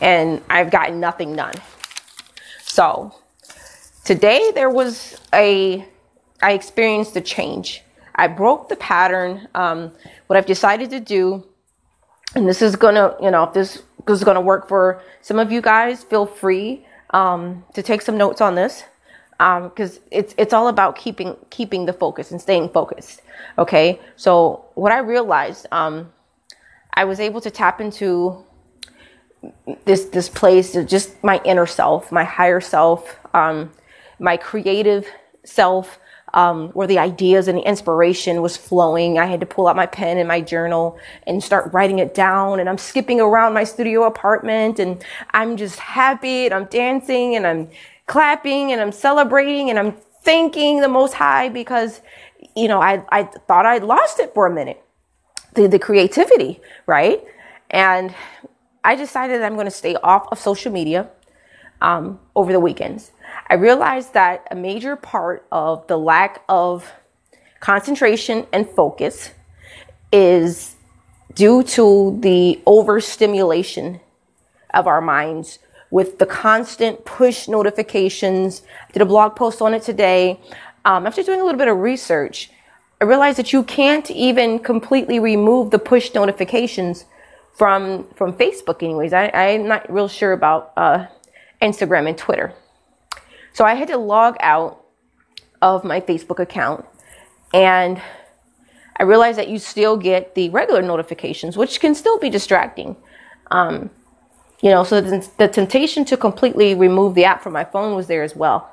And 0.00 0.42
I've 0.50 0.70
gotten 0.70 1.00
nothing 1.00 1.34
done. 1.34 1.54
So 2.62 3.14
today 4.04 4.50
there 4.54 4.70
was 4.70 5.18
a, 5.32 5.86
I 6.42 6.52
experienced 6.52 7.16
a 7.16 7.20
change. 7.20 7.82
I 8.14 8.28
broke 8.28 8.68
the 8.68 8.76
pattern. 8.76 9.48
Um, 9.54 9.92
what 10.26 10.36
I've 10.36 10.46
decided 10.46 10.90
to 10.90 11.00
do 11.00 11.44
and 12.34 12.48
this 12.48 12.62
is 12.62 12.76
gonna, 12.76 13.16
you 13.20 13.30
know, 13.30 13.44
if 13.44 13.52
this 13.52 13.82
is 14.08 14.24
gonna 14.24 14.40
work 14.40 14.68
for 14.68 15.00
some 15.22 15.38
of 15.38 15.52
you 15.52 15.60
guys, 15.60 16.04
feel 16.04 16.26
free 16.26 16.86
um, 17.10 17.64
to 17.74 17.82
take 17.82 18.02
some 18.02 18.16
notes 18.16 18.40
on 18.40 18.54
this 18.54 18.84
because 19.38 19.96
um, 19.96 20.02
it's 20.10 20.34
it's 20.38 20.52
all 20.52 20.68
about 20.68 20.96
keeping 20.96 21.36
keeping 21.50 21.86
the 21.86 21.92
focus 21.92 22.30
and 22.30 22.40
staying 22.40 22.68
focused. 22.68 23.22
Okay, 23.58 24.00
so 24.16 24.64
what 24.74 24.92
I 24.92 24.98
realized, 24.98 25.66
um, 25.72 26.12
I 26.94 27.04
was 27.04 27.20
able 27.20 27.40
to 27.40 27.50
tap 27.50 27.80
into 27.80 28.44
this 29.84 30.06
this 30.06 30.28
place, 30.28 30.72
just 30.86 31.22
my 31.22 31.40
inner 31.44 31.66
self, 31.66 32.12
my 32.12 32.24
higher 32.24 32.60
self, 32.60 33.18
um, 33.34 33.70
my 34.18 34.36
creative 34.36 35.06
self, 35.44 35.98
um, 36.34 36.70
where 36.70 36.88
the 36.88 36.98
ideas 36.98 37.46
and 37.46 37.56
the 37.56 37.62
inspiration 37.62 38.42
was 38.42 38.56
flowing. 38.56 39.18
I 39.18 39.26
had 39.26 39.40
to 39.40 39.46
pull 39.46 39.68
out 39.68 39.76
my 39.76 39.86
pen 39.86 40.18
and 40.18 40.26
my 40.26 40.40
journal 40.40 40.98
and 41.28 41.42
start 41.42 41.72
writing 41.72 42.00
it 42.00 42.12
down. 42.12 42.58
And 42.58 42.68
I'm 42.68 42.76
skipping 42.76 43.20
around 43.20 43.54
my 43.54 43.62
studio 43.62 44.02
apartment 44.02 44.80
and 44.80 45.02
I'm 45.30 45.56
just 45.56 45.78
happy 45.78 46.44
and 46.46 46.52
I'm 46.52 46.64
dancing 46.66 47.36
and 47.36 47.46
I'm 47.46 47.70
clapping 48.06 48.72
and 48.72 48.80
I'm 48.80 48.90
celebrating 48.90 49.70
and 49.70 49.78
I'm 49.78 49.92
thanking 50.22 50.80
the 50.80 50.88
Most 50.88 51.14
High 51.14 51.48
because, 51.48 52.00
you 52.56 52.66
know, 52.66 52.82
I, 52.82 53.04
I 53.10 53.22
thought 53.22 53.64
I'd 53.64 53.84
lost 53.84 54.18
it 54.18 54.34
for 54.34 54.46
a 54.46 54.52
minute. 54.52 54.82
The, 55.54 55.68
the 55.68 55.78
creativity, 55.78 56.60
right? 56.86 57.22
And 57.70 58.12
I 58.82 58.96
decided 58.96 59.40
I'm 59.40 59.54
going 59.54 59.66
to 59.66 59.70
stay 59.70 59.94
off 59.94 60.26
of 60.32 60.38
social 60.40 60.72
media 60.72 61.08
um, 61.80 62.18
over 62.34 62.50
the 62.50 62.58
weekends. 62.58 63.12
I 63.48 63.54
realized 63.54 64.14
that 64.14 64.48
a 64.50 64.54
major 64.54 64.96
part 64.96 65.46
of 65.52 65.86
the 65.86 65.98
lack 65.98 66.42
of 66.48 66.90
concentration 67.60 68.46
and 68.52 68.68
focus 68.68 69.30
is 70.12 70.76
due 71.34 71.62
to 71.62 72.18
the 72.20 72.60
overstimulation 72.66 74.00
of 74.72 74.86
our 74.86 75.00
minds 75.00 75.58
with 75.90 76.18
the 76.18 76.26
constant 76.26 77.04
push 77.04 77.46
notifications. 77.46 78.62
I 78.88 78.92
did 78.92 79.02
a 79.02 79.06
blog 79.06 79.36
post 79.36 79.60
on 79.60 79.74
it 79.74 79.82
today. 79.82 80.40
Um, 80.84 81.06
after 81.06 81.22
doing 81.22 81.40
a 81.40 81.44
little 81.44 81.58
bit 81.58 81.68
of 81.68 81.78
research, 81.78 82.50
I 83.00 83.04
realized 83.04 83.38
that 83.38 83.52
you 83.52 83.62
can't 83.62 84.10
even 84.10 84.58
completely 84.58 85.18
remove 85.18 85.70
the 85.70 85.78
push 85.78 86.14
notifications 86.14 87.04
from 87.54 88.06
from 88.14 88.32
Facebook. 88.32 88.82
Anyways, 88.82 89.12
I, 89.12 89.28
I'm 89.28 89.68
not 89.68 89.92
real 89.92 90.08
sure 90.08 90.32
about 90.32 90.72
uh, 90.76 91.06
Instagram 91.60 92.08
and 92.08 92.18
Twitter. 92.18 92.54
So 93.54 93.64
I 93.64 93.74
had 93.74 93.88
to 93.88 93.96
log 93.96 94.36
out 94.40 94.84
of 95.62 95.84
my 95.84 96.00
Facebook 96.00 96.40
account 96.40 96.84
and 97.54 98.02
I 98.96 99.04
realized 99.04 99.38
that 99.38 99.48
you 99.48 99.58
still 99.60 99.96
get 99.96 100.34
the 100.34 100.50
regular 100.50 100.82
notifications, 100.82 101.56
which 101.56 101.78
can 101.78 101.94
still 101.94 102.18
be 102.18 102.30
distracting. 102.30 102.96
Um, 103.52 103.90
you 104.60 104.70
know, 104.70 104.82
so 104.82 105.00
the, 105.00 105.28
the, 105.38 105.46
temptation 105.46 106.04
to 106.06 106.16
completely 106.16 106.74
remove 106.74 107.14
the 107.14 107.24
app 107.26 107.42
from 107.42 107.52
my 107.52 107.64
phone 107.64 107.94
was 107.94 108.08
there 108.08 108.24
as 108.24 108.34
well. 108.34 108.70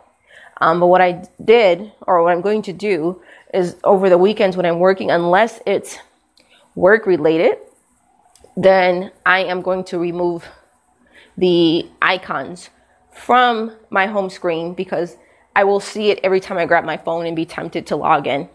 Um, 0.59 0.79
but 0.79 0.87
what 0.87 1.01
I 1.01 1.25
did, 1.43 1.91
or 2.07 2.23
what 2.23 2.33
I'm 2.33 2.41
going 2.41 2.63
to 2.63 2.73
do, 2.73 3.21
is 3.53 3.75
over 3.83 4.09
the 4.09 4.17
weekends 4.17 4.57
when 4.57 4.65
I'm 4.65 4.79
working, 4.79 5.11
unless 5.11 5.59
it's 5.67 5.99
work 6.73 7.05
related, 7.05 7.57
then 8.57 9.11
I 9.25 9.43
am 9.43 9.61
going 9.61 9.83
to 9.85 9.99
remove 9.99 10.47
the 11.37 11.87
icons 12.01 12.69
from 13.11 13.71
my 13.89 14.05
home 14.07 14.29
screen 14.29 14.73
because 14.73 15.17
I 15.55 15.63
will 15.63 15.79
see 15.79 16.09
it 16.09 16.19
every 16.23 16.39
time 16.39 16.57
I 16.57 16.65
grab 16.65 16.85
my 16.85 16.97
phone 16.97 17.25
and 17.25 17.35
be 17.35 17.45
tempted 17.45 17.87
to 17.87 17.95
log 17.95 18.27
in. 18.27 18.49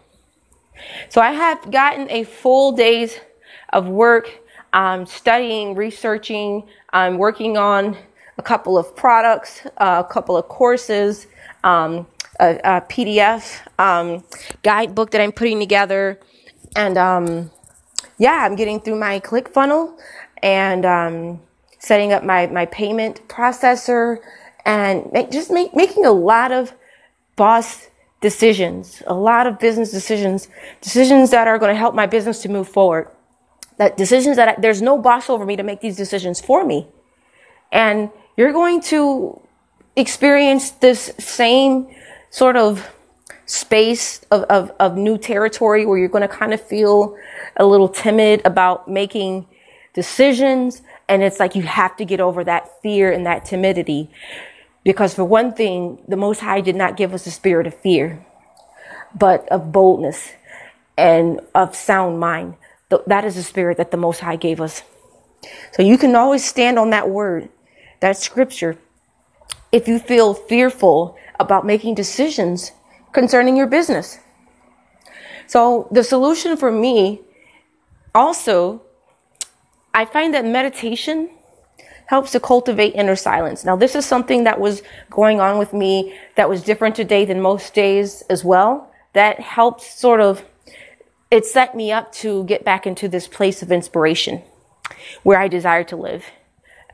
So 1.09 1.21
I 1.21 1.31
have 1.31 1.71
gotten 1.71 2.09
a 2.09 2.23
full 2.23 2.71
day's 2.71 3.19
of 3.73 3.87
work, 3.87 4.29
um, 4.73 5.05
studying, 5.05 5.75
researching, 5.75 6.67
I'm 6.93 7.17
working 7.17 7.57
on 7.57 7.97
a 8.37 8.41
couple 8.41 8.77
of 8.77 8.95
products, 8.95 9.61
uh, 9.77 10.03
a 10.07 10.13
couple 10.13 10.37
of 10.37 10.47
courses, 10.47 11.27
um, 11.63 12.07
a, 12.39 12.55
a, 12.63 12.81
PDF 12.81 13.59
um, 13.79 14.23
guidebook 14.63 15.11
that 15.11 15.21
I'm 15.21 15.31
putting 15.31 15.59
together, 15.59 16.19
and 16.75 16.97
um, 16.97 17.51
yeah, 18.19 18.45
I'm 18.45 18.55
getting 18.55 18.79
through 18.79 18.99
my 18.99 19.19
ClickFunnels 19.19 19.97
and 20.43 20.85
um, 20.85 21.41
setting 21.79 22.13
up 22.13 22.23
my 22.23 22.47
my 22.47 22.65
payment 22.67 23.27
processor, 23.27 24.19
and 24.67 25.09
make, 25.13 25.31
just 25.31 25.49
make, 25.49 25.73
making 25.73 26.05
a 26.05 26.11
lot 26.11 26.51
of 26.51 26.73
boss 27.37 27.87
decisions, 28.19 29.01
a 29.07 29.13
lot 29.13 29.47
of 29.47 29.57
business 29.59 29.91
decisions, 29.91 30.49
decisions 30.81 31.31
that 31.31 31.47
are 31.47 31.57
going 31.57 31.73
to 31.73 31.79
help 31.79 31.95
my 31.95 32.05
business 32.05 32.41
to 32.41 32.49
move 32.49 32.67
forward. 32.67 33.07
That 33.77 33.95
decisions 33.95 34.35
that 34.35 34.49
I, 34.49 34.55
there's 34.59 34.81
no 34.81 34.97
boss 34.97 35.29
over 35.29 35.45
me 35.45 35.55
to 35.55 35.63
make 35.63 35.79
these 35.79 35.95
decisions 35.95 36.41
for 36.41 36.65
me. 36.65 36.85
And 37.71 38.09
you're 38.35 38.51
going 38.51 38.81
to 38.81 39.39
experience 39.95 40.71
this 40.71 41.13
same 41.17 41.87
sort 42.29 42.57
of 42.57 42.91
space 43.45 44.19
of, 44.31 44.43
of, 44.43 44.71
of 44.81 44.97
new 44.97 45.17
territory 45.17 45.85
where 45.85 45.97
you're 45.97 46.09
going 46.09 46.27
to 46.27 46.35
kind 46.35 46.53
of 46.53 46.59
feel 46.61 47.15
a 47.55 47.65
little 47.65 47.87
timid 47.87 48.41
about 48.43 48.89
making 48.89 49.45
decisions. 49.93 50.81
And 51.07 51.23
it's 51.23 51.39
like 51.39 51.55
you 51.55 51.61
have 51.61 51.95
to 51.97 52.03
get 52.03 52.19
over 52.19 52.43
that 52.43 52.81
fear 52.81 53.13
and 53.13 53.25
that 53.25 53.45
timidity. 53.45 54.09
Because 54.87 55.13
for 55.15 55.25
one 55.25 55.51
thing, 55.51 55.99
the 56.07 56.15
Most 56.15 56.39
High 56.39 56.61
did 56.61 56.77
not 56.77 56.95
give 56.95 57.13
us 57.13 57.27
a 57.27 57.31
spirit 57.31 57.67
of 57.67 57.73
fear, 57.73 58.25
but 59.13 59.45
of 59.49 59.73
boldness 59.73 60.31
and 60.97 61.41
of 61.53 61.75
sound 61.75 62.21
mind. 62.21 62.55
That 63.05 63.25
is 63.25 63.35
the 63.35 63.43
spirit 63.43 63.75
that 63.75 63.91
the 63.91 63.97
Most 63.97 64.21
High 64.21 64.37
gave 64.37 64.61
us. 64.61 64.83
So 65.73 65.83
you 65.83 65.97
can 65.97 66.15
always 66.15 66.45
stand 66.45 66.79
on 66.79 66.91
that 66.91 67.09
word, 67.09 67.49
that 67.99 68.15
scripture, 68.15 68.77
if 69.73 69.89
you 69.89 69.99
feel 69.99 70.33
fearful 70.33 71.17
about 71.37 71.65
making 71.65 71.95
decisions 71.95 72.71
concerning 73.11 73.57
your 73.57 73.67
business. 73.67 74.19
So 75.47 75.89
the 75.91 76.01
solution 76.01 76.55
for 76.55 76.71
me 76.71 77.19
also, 78.15 78.83
I 79.93 80.05
find 80.05 80.33
that 80.33 80.45
meditation 80.45 81.31
helps 82.07 82.31
to 82.31 82.39
cultivate 82.39 82.95
inner 82.95 83.15
silence. 83.15 83.63
Now, 83.63 83.75
this 83.75 83.95
is 83.95 84.05
something 84.05 84.45
that 84.45 84.59
was 84.59 84.81
going 85.09 85.39
on 85.39 85.57
with 85.57 85.73
me 85.73 86.17
that 86.35 86.49
was 86.49 86.63
different 86.63 86.95
today 86.95 87.25
than 87.25 87.41
most 87.41 87.73
days 87.73 88.23
as 88.29 88.43
well. 88.43 88.91
That 89.13 89.39
helped 89.39 89.81
sort 89.81 90.21
of, 90.21 90.43
it 91.29 91.45
set 91.45 91.75
me 91.75 91.91
up 91.91 92.11
to 92.13 92.45
get 92.45 92.63
back 92.63 92.87
into 92.87 93.07
this 93.07 93.27
place 93.27 93.61
of 93.61 93.71
inspiration 93.71 94.41
where 95.23 95.39
I 95.39 95.47
desire 95.47 95.83
to 95.85 95.95
live. 95.95 96.25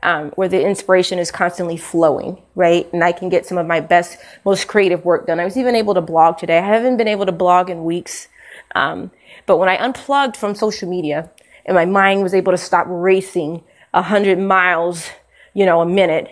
Um, 0.02 0.32
where 0.32 0.48
the 0.48 0.62
inspiration 0.62 1.18
is 1.18 1.30
constantly 1.30 1.78
flowing, 1.78 2.42
right? 2.54 2.92
And 2.92 3.02
I 3.02 3.12
can 3.12 3.30
get 3.30 3.46
some 3.46 3.56
of 3.56 3.66
my 3.66 3.80
best, 3.80 4.18
most 4.44 4.68
creative 4.68 5.02
work 5.02 5.26
done. 5.26 5.40
I 5.40 5.46
was 5.46 5.56
even 5.56 5.74
able 5.74 5.94
to 5.94 6.02
blog 6.02 6.36
today. 6.36 6.58
I 6.58 6.66
haven't 6.66 6.98
been 6.98 7.08
able 7.08 7.24
to 7.24 7.32
blog 7.32 7.70
in 7.70 7.84
weeks. 7.84 8.28
Um, 8.74 9.10
but 9.46 9.56
when 9.56 9.70
I 9.70 9.82
unplugged 9.82 10.36
from 10.36 10.54
social 10.54 10.90
media 10.90 11.30
and 11.64 11.74
my 11.74 11.86
mind 11.86 12.22
was 12.22 12.34
able 12.34 12.52
to 12.52 12.58
stop 12.58 12.84
racing 12.86 13.64
a 13.94 14.02
hundred 14.02 14.38
miles, 14.38 15.08
you 15.54 15.64
know, 15.64 15.80
a 15.80 15.86
minute, 15.86 16.28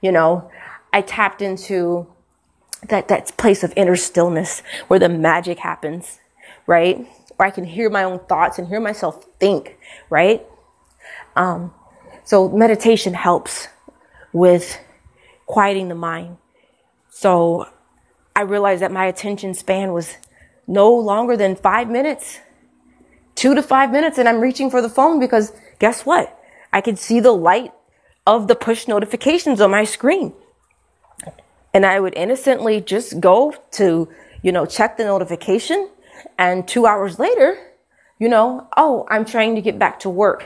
you 0.00 0.10
know, 0.10 0.50
I 0.92 1.02
tapped 1.02 1.42
into 1.42 2.06
that, 2.88 3.08
that 3.08 3.36
place 3.36 3.62
of 3.62 3.72
inner 3.76 3.96
stillness 3.96 4.62
where 4.88 4.98
the 4.98 5.10
magic 5.10 5.58
happens, 5.58 6.18
right? 6.66 7.06
Where 7.36 7.46
I 7.46 7.50
can 7.50 7.64
hear 7.64 7.90
my 7.90 8.02
own 8.02 8.18
thoughts 8.20 8.58
and 8.58 8.66
hear 8.66 8.80
myself 8.80 9.24
think, 9.38 9.78
right? 10.08 10.44
Um, 11.36 11.72
so 12.24 12.48
meditation 12.48 13.12
helps 13.12 13.68
with 14.32 14.80
quieting 15.46 15.88
the 15.88 15.94
mind. 15.94 16.38
So 17.10 17.68
I 18.34 18.40
realized 18.40 18.80
that 18.80 18.90
my 18.90 19.04
attention 19.04 19.52
span 19.52 19.92
was 19.92 20.16
no 20.66 20.90
longer 20.90 21.36
than 21.36 21.56
five 21.56 21.90
minutes, 21.90 22.40
two 23.34 23.54
to 23.54 23.62
five 23.62 23.92
minutes, 23.92 24.16
and 24.16 24.26
I'm 24.26 24.40
reaching 24.40 24.70
for 24.70 24.80
the 24.80 24.88
phone 24.88 25.20
because 25.20 25.52
guess 25.78 26.06
what? 26.06 26.38
I 26.72 26.80
could 26.80 26.98
see 26.98 27.20
the 27.20 27.32
light 27.32 27.72
of 28.26 28.48
the 28.48 28.54
push 28.54 28.88
notifications 28.88 29.60
on 29.60 29.70
my 29.70 29.84
screen. 29.84 30.32
And 31.74 31.86
I 31.86 32.00
would 32.00 32.14
innocently 32.16 32.80
just 32.80 33.20
go 33.20 33.54
to, 33.72 34.08
you 34.42 34.52
know, 34.52 34.66
check 34.66 34.96
the 34.96 35.04
notification. 35.04 35.88
And 36.38 36.66
two 36.66 36.86
hours 36.86 37.18
later, 37.18 37.58
you 38.18 38.28
know, 38.28 38.68
oh, 38.76 39.06
I'm 39.10 39.24
trying 39.24 39.54
to 39.54 39.62
get 39.62 39.78
back 39.78 40.00
to 40.00 40.10
work. 40.10 40.44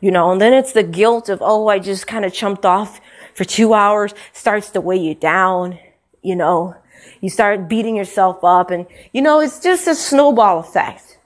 You 0.00 0.10
know, 0.12 0.30
and 0.30 0.40
then 0.40 0.52
it's 0.52 0.72
the 0.72 0.84
guilt 0.84 1.28
of, 1.28 1.40
oh, 1.42 1.66
I 1.68 1.80
just 1.80 2.06
kind 2.06 2.24
of 2.24 2.32
chumped 2.32 2.64
off 2.64 3.00
for 3.34 3.44
two 3.44 3.74
hours, 3.74 4.14
starts 4.32 4.70
to 4.70 4.80
weigh 4.80 4.98
you 4.98 5.14
down, 5.14 5.78
you 6.22 6.36
know. 6.36 6.76
You 7.20 7.30
start 7.30 7.68
beating 7.68 7.96
yourself 7.96 8.44
up 8.44 8.70
and, 8.70 8.86
you 9.12 9.22
know, 9.22 9.40
it's 9.40 9.60
just 9.60 9.88
a 9.88 9.94
snowball 9.94 10.60
effect, 10.60 11.18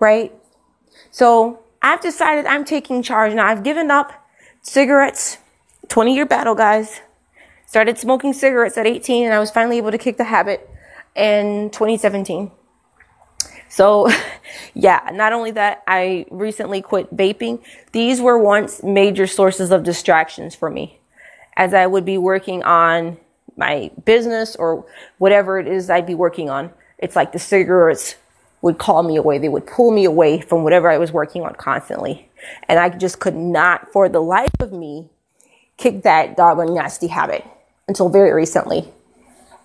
right? 0.00 0.32
So 1.10 1.60
I've 1.82 2.00
decided 2.00 2.46
I'm 2.46 2.64
taking 2.64 3.02
charge 3.02 3.34
now. 3.34 3.46
I've 3.46 3.62
given 3.62 3.90
up 3.90 4.12
cigarettes, 4.62 5.38
20 5.88 6.14
year 6.14 6.26
battle, 6.26 6.54
guys. 6.54 7.00
Started 7.66 7.98
smoking 7.98 8.32
cigarettes 8.32 8.78
at 8.78 8.86
18 8.86 9.24
and 9.24 9.34
I 9.34 9.38
was 9.38 9.50
finally 9.50 9.78
able 9.78 9.90
to 9.90 9.98
kick 9.98 10.16
the 10.16 10.24
habit 10.24 10.68
in 11.14 11.70
2017. 11.70 12.50
So, 13.68 14.08
yeah, 14.74 15.10
not 15.12 15.32
only 15.32 15.50
that, 15.52 15.82
I 15.86 16.26
recently 16.30 16.80
quit 16.80 17.14
vaping. 17.14 17.62
These 17.92 18.20
were 18.20 18.38
once 18.38 18.82
major 18.82 19.26
sources 19.26 19.70
of 19.70 19.82
distractions 19.82 20.54
for 20.54 20.70
me 20.70 21.00
as 21.56 21.72
I 21.74 21.86
would 21.86 22.04
be 22.04 22.18
working 22.18 22.62
on 22.62 23.16
my 23.56 23.90
business 24.04 24.54
or 24.56 24.86
whatever 25.18 25.58
it 25.58 25.66
is 25.66 25.88
I'd 25.88 26.06
be 26.06 26.14
working 26.14 26.50
on. 26.50 26.70
It's 26.98 27.16
like 27.16 27.32
the 27.32 27.38
cigarettes 27.38 28.16
would 28.66 28.78
call 28.78 29.04
me 29.04 29.14
away. 29.14 29.38
They 29.38 29.48
would 29.48 29.64
pull 29.64 29.92
me 29.92 30.04
away 30.04 30.40
from 30.40 30.64
whatever 30.64 30.90
I 30.90 30.98
was 30.98 31.12
working 31.12 31.42
on 31.42 31.54
constantly. 31.54 32.28
And 32.68 32.80
I 32.80 32.88
just 32.88 33.20
could 33.20 33.36
not, 33.36 33.92
for 33.92 34.08
the 34.08 34.18
life 34.20 34.58
of 34.58 34.72
me, 34.72 35.08
kick 35.76 36.02
that 36.02 36.36
doggone 36.36 36.74
nasty 36.74 37.06
habit 37.06 37.44
until 37.86 38.08
very 38.08 38.32
recently. 38.32 38.92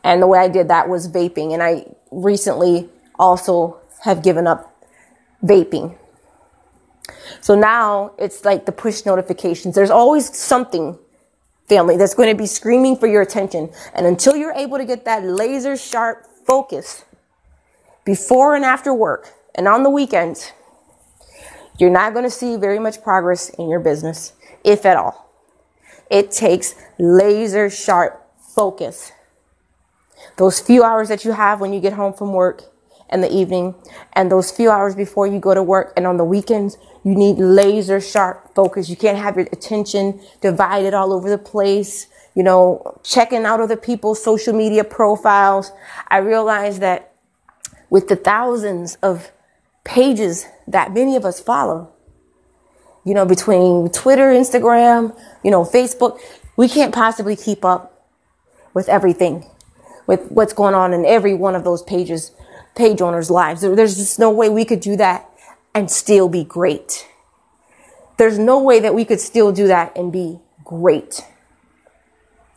And 0.03 0.21
the 0.21 0.27
way 0.27 0.37
I 0.37 0.47
did 0.47 0.67
that 0.67 0.87
was 0.87 1.07
vaping. 1.07 1.51
And 1.51 1.63
I 1.63 1.87
recently 2.11 2.89
also 3.17 3.81
have 4.03 4.21
given 4.21 4.45
up 4.45 4.71
vaping. 5.43 5.97
So 7.39 7.55
now 7.55 8.13
it's 8.19 8.45
like 8.45 8.67
the 8.67 8.71
push 8.71 9.03
notifications. 9.03 9.73
There's 9.73 9.89
always 9.89 10.37
something, 10.37 10.95
family, 11.67 11.97
that's 11.97 12.13
going 12.13 12.29
to 12.29 12.37
be 12.37 12.45
screaming 12.45 12.97
for 12.97 13.07
your 13.07 13.23
attention. 13.23 13.71
And 13.95 14.05
until 14.05 14.35
you're 14.35 14.53
able 14.53 14.77
to 14.77 14.85
get 14.85 15.05
that 15.05 15.23
laser 15.23 15.75
sharp 15.75 16.27
focus 16.45 17.03
before 18.05 18.55
and 18.55 18.65
after 18.65 18.93
work 18.93 19.33
and 19.55 19.67
on 19.67 19.83
the 19.83 19.89
weekends, 19.89 20.51
you're 21.77 21.89
not 21.89 22.13
going 22.13 22.25
to 22.25 22.31
see 22.31 22.57
very 22.57 22.79
much 22.79 23.01
progress 23.01 23.49
in 23.49 23.69
your 23.69 23.79
business, 23.79 24.33
if 24.63 24.85
at 24.85 24.97
all. 24.97 25.29
It 26.09 26.31
takes 26.31 26.75
laser 26.99 27.69
sharp 27.69 28.27
focus. 28.55 29.11
Those 30.37 30.59
few 30.59 30.83
hours 30.83 31.09
that 31.09 31.25
you 31.25 31.31
have 31.31 31.59
when 31.59 31.73
you 31.73 31.79
get 31.79 31.93
home 31.93 32.13
from 32.13 32.33
work 32.33 32.63
in 33.11 33.21
the 33.21 33.33
evening 33.33 33.75
and 34.13 34.31
those 34.31 34.51
few 34.51 34.69
hours 34.69 34.95
before 34.95 35.27
you 35.27 35.39
go 35.39 35.53
to 35.53 35.63
work 35.63 35.93
and 35.97 36.07
on 36.07 36.17
the 36.17 36.23
weekends, 36.23 36.77
you 37.03 37.15
need 37.15 37.37
laser 37.37 37.99
sharp 37.99 38.53
focus. 38.55 38.89
You 38.89 38.95
can't 38.95 39.17
have 39.17 39.35
your 39.35 39.47
attention 39.51 40.21
divided 40.41 40.93
all 40.93 41.11
over 41.13 41.29
the 41.29 41.37
place, 41.37 42.07
you 42.35 42.43
know, 42.43 42.99
checking 43.03 43.45
out 43.45 43.59
other 43.59 43.75
people's 43.75 44.23
social 44.23 44.53
media 44.53 44.83
profiles. 44.83 45.71
I 46.07 46.17
realize 46.17 46.79
that 46.79 47.11
with 47.91 48.08
the 48.08 48.15
thousands 48.15 48.95
of 49.04 49.32
pages 49.84 50.47
that 50.65 50.93
many 50.93 51.15
of 51.15 51.25
us 51.25 51.39
follow. 51.39 51.91
You 53.06 53.13
know, 53.13 53.25
between 53.25 53.89
Twitter, 53.89 54.30
Instagram, 54.32 55.15
you 55.43 55.51
know, 55.51 55.63
Facebook, 55.63 56.19
we 56.56 56.67
can't 56.67 56.93
possibly 56.93 57.36
keep 57.36 57.65
up 57.65 58.10
with 58.73 58.88
everything, 58.88 59.45
with 60.08 60.32
what's 60.32 60.54
going 60.54 60.73
on 60.73 60.93
in 60.93 61.06
every 61.06 61.34
one 61.34 61.54
of 61.54 61.63
those 61.63 61.84
pages, 61.84 62.32
page 62.75 63.01
owners' 63.01 63.30
lives. 63.30 63.62
There's 63.62 63.97
just 63.97 64.17
no 64.17 64.32
way 64.32 64.49
we 64.49 64.63
could 64.63 64.80
do 64.80 64.95
that 64.95 65.30
and 65.75 65.91
still 65.91 66.30
be 66.30 66.45
great. 66.45 67.08
There's 68.17 68.39
no 68.39 68.62
way 68.62 68.80
that 68.80 68.95
we 68.95 69.04
could 69.04 69.19
still 69.19 69.51
do 69.51 69.67
that 69.67 69.97
and 69.97 70.13
be 70.13 70.39
great. 70.63 71.25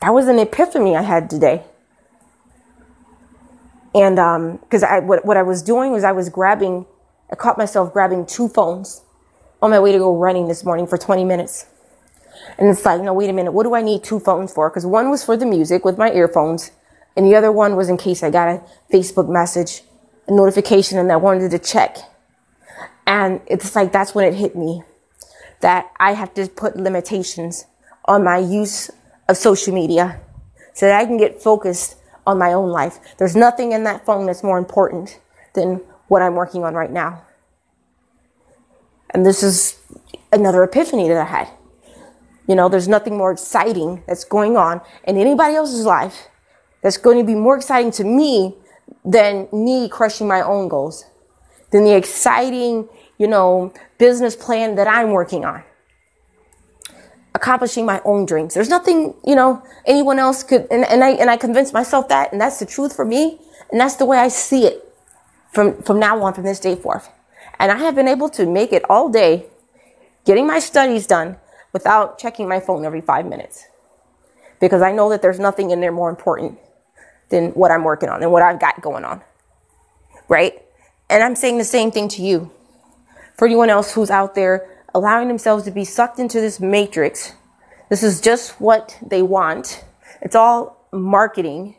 That 0.01 0.11
was 0.11 0.29
an 0.29 0.39
epiphany 0.39 0.95
I 0.95 1.03
had 1.03 1.29
today. 1.29 1.65
And 3.95 4.17
because 4.61 4.83
um, 4.83 4.89
I 4.91 4.99
what, 4.99 5.25
what 5.25 5.37
I 5.37 5.43
was 5.43 5.63
doing 5.63 5.93
was 5.93 6.05
I 6.05 6.13
was 6.13 6.29
grabbing, 6.29 6.87
I 7.31 7.37
caught 7.37 7.57
myself 7.57 7.93
grabbing 7.93 8.27
two 8.27 8.49
phones 8.49 9.03
on 9.63 9.71
my 9.71 9.79
way 9.79 9.93
to 9.93 9.99
go 9.99 10.17
running 10.17 10.49
this 10.49 10.65
morning 10.65 10.87
for 10.87 10.99
20 10.99 11.25
minutes. 11.25 11.67
And 12.59 12.69
it's 12.69 12.85
like, 12.85 13.01
no, 13.01 13.15
wait 13.15 13.31
a 13.31 13.33
minute. 13.33 13.53
What 13.53 13.63
do 13.63 13.75
I 13.75 13.83
need 13.83 14.03
two 14.03 14.19
phones 14.19 14.53
for? 14.53 14.69
Because 14.69 14.85
one 14.85 15.11
was 15.11 15.25
for 15.25 15.37
the 15.37 15.47
music 15.47 15.85
with 15.85 15.97
my 15.97 16.13
earphones, 16.13 16.73
and 17.17 17.25
the 17.25 17.37
other 17.37 17.53
one 17.53 17.77
was 17.77 17.89
in 17.89 17.97
case 17.97 18.23
I 18.23 18.31
got 18.31 18.49
a 18.49 18.63
Facebook 18.93 19.29
message, 19.29 19.83
a 20.27 20.33
notification, 20.33 20.99
and 20.99 21.11
I 21.11 21.17
wanted 21.17 21.51
to 21.53 21.59
check. 21.59 21.97
And 23.07 23.41
it's 23.47 23.77
like, 23.77 23.93
that's 23.93 24.15
when 24.15 24.27
it 24.27 24.35
hit 24.35 24.57
me 24.57 24.83
that 25.61 25.91
I 25.99 26.13
have 26.13 26.35
to 26.35 26.49
put 26.49 26.77
limitations 26.77 27.65
on 28.05 28.25
my 28.25 28.39
use 28.39 28.91
of 29.29 29.37
social 29.37 29.73
media 29.73 30.21
so 30.75 30.87
that 30.87 31.01
I 31.01 31.07
can 31.07 31.17
get 31.17 31.41
focused 31.41 31.97
on 32.27 32.39
my 32.39 32.53
own 32.53 32.71
life. 32.71 32.99
There's 33.19 33.37
nothing 33.37 33.73
in 33.73 33.85
that 33.85 34.05
phone 34.05 34.27
that's 34.27 34.43
more 34.43 34.59
important 34.59 35.21
than 35.55 35.81
what 36.09 36.23
I'm 36.23 36.35
working 36.35 36.65
on 36.65 36.75
right 36.75 36.91
now. 36.91 37.23
And 39.11 39.25
this 39.25 39.43
is 39.43 39.79
another 40.33 40.63
epiphany 40.65 41.09
that 41.09 41.17
I 41.17 41.25
had. 41.25 41.49
You 42.47 42.55
know, 42.55 42.69
there's 42.69 42.89
nothing 42.89 43.17
more 43.17 43.33
exciting 43.33 44.03
that's 44.07 44.25
going 44.25 44.57
on 44.57 44.81
in 45.05 45.17
anybody 45.17 45.55
else's 45.55 45.87
life 45.87 46.29
that's 46.83 46.99
going 46.99 47.19
to 47.19 47.25
be 47.25 47.35
more 47.35 47.57
exciting 47.57 47.91
to 47.93 48.05
me 48.05 48.55
than 49.05 49.49
me 49.53 49.89
crushing 49.89 50.29
my 50.29 50.43
own 50.43 50.69
goals, 50.69 51.07
than 51.71 51.85
the 51.85 51.95
exciting, 51.95 52.89
you 53.19 53.27
know, 53.27 53.73
business 53.99 54.37
plan 54.37 54.75
that 54.75 54.87
I'm 54.87 55.11
working 55.11 55.45
on. 55.45 55.63
Accomplishing 57.35 57.85
my 57.85 58.01
own 58.05 58.27
dreams. 58.27 58.55
There's 58.55 58.69
nothing, 58.69 59.15
you 59.27 59.35
know, 59.35 59.63
anyone 59.87 60.19
else 60.19 60.43
could, 60.43 60.67
and, 60.71 60.85
and 60.85 61.03
I, 61.03 61.11
and 61.11 61.29
I 61.29 61.37
convinced 61.37 61.73
myself 61.73 62.09
that, 62.09 62.33
and 62.33 62.41
that's 62.41 62.59
the 62.59 62.67
truth 62.67 62.95
for 62.95 63.05
me, 63.05 63.39
and 63.71 63.81
that's 63.81 63.97
the 63.97 64.05
way 64.05 64.19
I 64.19 64.29
see 64.29 64.67
it 64.67 64.89
from, 65.53 65.83
from 65.83 65.99
now 65.99 66.23
on, 66.23 66.35
from 66.35 66.45
this 66.45 66.61
day 66.61 66.77
forth. 66.77 67.11
And 67.59 67.73
I 67.73 67.79
have 67.79 67.95
been 67.95 68.09
able 68.09 68.29
to 68.31 68.47
make 68.47 68.73
it 68.73 68.85
all 68.89 69.09
day, 69.09 69.47
getting 70.25 70.47
my 70.47 70.59
studies 70.59 71.07
done 71.07 71.37
without 71.73 72.19
checking 72.19 72.49
my 72.49 72.61
phone 72.61 72.85
every 72.85 73.01
five 73.01 73.27
minutes. 73.27 73.67
Because 74.61 74.83
I 74.83 74.93
know 74.93 75.11
that 75.11 75.23
there's 75.23 75.41
nothing 75.41 75.71
in 75.71 75.81
there 75.81 75.93
more 75.93 76.11
important 76.11 76.59
than 77.31 77.51
what 77.51 77.71
I'm 77.71 77.85
working 77.85 78.09
on 78.09 78.23
and 78.23 78.31
what 78.31 78.43
I've 78.43 78.61
got 78.61 78.81
going 78.81 79.05
on. 79.05 79.21
Right? 80.29 80.63
And 81.11 81.23
I'm 81.23 81.35
saying 81.35 81.59
the 81.59 81.65
same 81.65 81.91
thing 81.91 82.09
to 82.11 82.23
you. 82.23 82.51
For 83.37 83.47
anyone 83.47 83.71
else 83.71 83.93
who's 83.93 84.11
out 84.11 84.35
there 84.35 84.69
allowing 84.95 85.29
themselves 85.29 85.65
to 85.65 85.71
be 85.71 85.85
sucked 85.85 86.19
into 86.19 86.41
this 86.41 86.61
matrix, 86.61 87.33
this 87.91 88.03
is 88.03 88.21
just 88.21 88.61
what 88.61 88.97
they 89.05 89.23
want. 89.23 89.85
It's 90.23 90.37
all 90.37 90.87
marketing. 90.93 91.77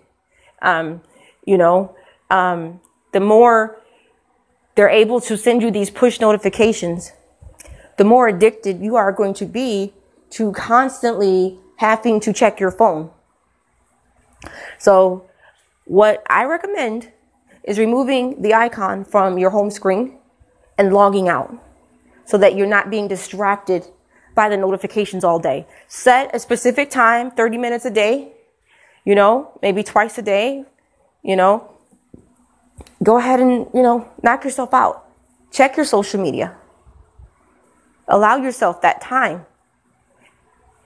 Um, 0.61 1.01
you 1.45 1.57
know, 1.57 1.95
um, 2.29 2.81
the 3.13 3.19
more 3.19 3.81
they're 4.75 4.89
able 4.89 5.21
to 5.21 5.37
send 5.37 5.61
you 5.61 5.71
these 5.71 5.89
push 5.89 6.19
notifications, 6.19 7.13
the 7.97 8.03
more 8.03 8.27
addicted 8.27 8.81
you 8.81 8.95
are 8.95 9.11
going 9.11 9.33
to 9.35 9.45
be 9.45 9.93
to 10.31 10.51
constantly 10.51 11.57
having 11.77 12.19
to 12.19 12.33
check 12.33 12.59
your 12.59 12.71
phone. 12.71 13.09
So, 14.77 15.29
what 15.85 16.23
I 16.29 16.45
recommend 16.45 17.11
is 17.63 17.79
removing 17.79 18.41
the 18.41 18.53
icon 18.53 19.05
from 19.05 19.37
your 19.37 19.51
home 19.51 19.71
screen 19.71 20.17
and 20.77 20.91
logging 20.91 21.29
out 21.29 21.57
so 22.25 22.37
that 22.37 22.55
you're 22.55 22.67
not 22.67 22.89
being 22.89 23.07
distracted 23.07 23.85
by 24.33 24.49
the 24.49 24.57
notifications 24.57 25.23
all 25.23 25.39
day. 25.39 25.65
Set 25.87 26.35
a 26.35 26.39
specific 26.39 26.89
time, 26.89 27.31
30 27.31 27.57
minutes 27.57 27.85
a 27.85 27.89
day, 27.89 28.33
you 29.05 29.15
know, 29.15 29.57
maybe 29.61 29.83
twice 29.83 30.17
a 30.17 30.21
day, 30.21 30.65
you 31.23 31.35
know, 31.35 31.71
go 33.01 33.17
ahead 33.17 33.39
and, 33.39 33.67
you 33.73 33.81
know, 33.81 34.11
knock 34.21 34.43
yourself 34.43 34.73
out. 34.73 35.07
Check 35.51 35.77
your 35.77 35.85
social 35.85 36.21
media. 36.21 36.55
Allow 38.07 38.37
yourself 38.37 38.81
that 38.81 39.01
time. 39.01 39.45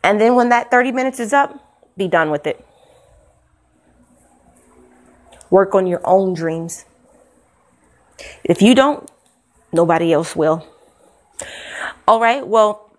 And 0.04 0.22
then 0.22 0.36
when 0.36 0.50
that 0.50 0.72
30 0.72 0.92
minutes 0.92 1.20
is 1.20 1.34
up, 1.34 1.58
be 1.98 2.08
done 2.08 2.30
with 2.30 2.48
it. 2.48 2.66
Work 5.50 5.74
on 5.74 5.88
your 5.88 6.02
own 6.04 6.34
dreams. 6.34 6.86
If 8.44 8.62
you 8.62 8.76
don't, 8.76 9.10
nobody 9.74 10.14
else 10.14 10.36
will. 10.36 10.66
All 12.08 12.20
right, 12.20 12.46
well, 12.48 12.90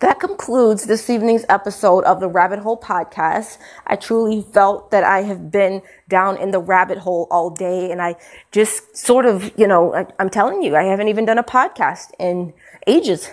that 0.00 0.20
concludes 0.20 0.84
this 0.84 1.08
evening's 1.08 1.46
episode 1.48 2.04
of 2.04 2.20
the 2.20 2.28
Rabbit 2.28 2.58
Hole 2.58 2.78
Podcast. 2.78 3.56
I 3.86 3.96
truly 3.96 4.42
felt 4.42 4.90
that 4.90 5.02
I 5.02 5.22
have 5.22 5.50
been 5.50 5.80
down 6.08 6.36
in 6.36 6.50
the 6.50 6.58
rabbit 6.58 6.98
hole 6.98 7.26
all 7.30 7.48
day 7.48 7.90
and 7.90 8.02
I 8.02 8.16
just 8.52 8.96
sort 8.96 9.24
of, 9.24 9.50
you 9.58 9.66
know, 9.66 9.94
I, 9.94 10.06
am 10.18 10.28
telling 10.28 10.62
you, 10.62 10.76
I 10.76 10.82
haven't 10.82 11.08
even 11.08 11.24
done 11.24 11.38
a 11.38 11.42
podcast 11.42 12.08
in 12.18 12.52
ages. 12.86 13.30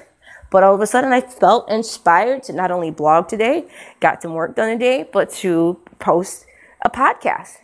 But 0.50 0.64
all 0.64 0.74
of 0.74 0.82
a 0.82 0.88
sudden 0.88 1.12
I 1.12 1.22
felt 1.22 1.70
inspired 1.70 2.44
to 2.44 2.54
not 2.54 2.72
only 2.72 2.92
blog 2.92 3.28
today, 3.28 3.68
got 4.00 4.22
some 4.22 4.34
work 4.34 4.56
done 4.56 4.70
today, 4.70 5.10
but 5.12 5.30
to 5.42 5.80
post 6.00 6.46
a 6.84 6.90
podcast 6.90 7.58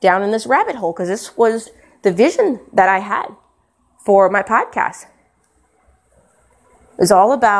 down 0.00 0.22
in 0.22 0.30
this 0.30 0.46
rabbit 0.46 0.76
hole 0.76 0.92
because 0.92 1.08
this 1.08 1.36
was 1.36 1.70
the 2.02 2.12
vision 2.12 2.60
that 2.72 2.88
I 2.88 2.98
had 2.98 3.26
for 4.04 4.28
my 4.30 4.42
podcast. 4.42 5.06
It's 7.00 7.10
all 7.10 7.32
about 7.32 7.50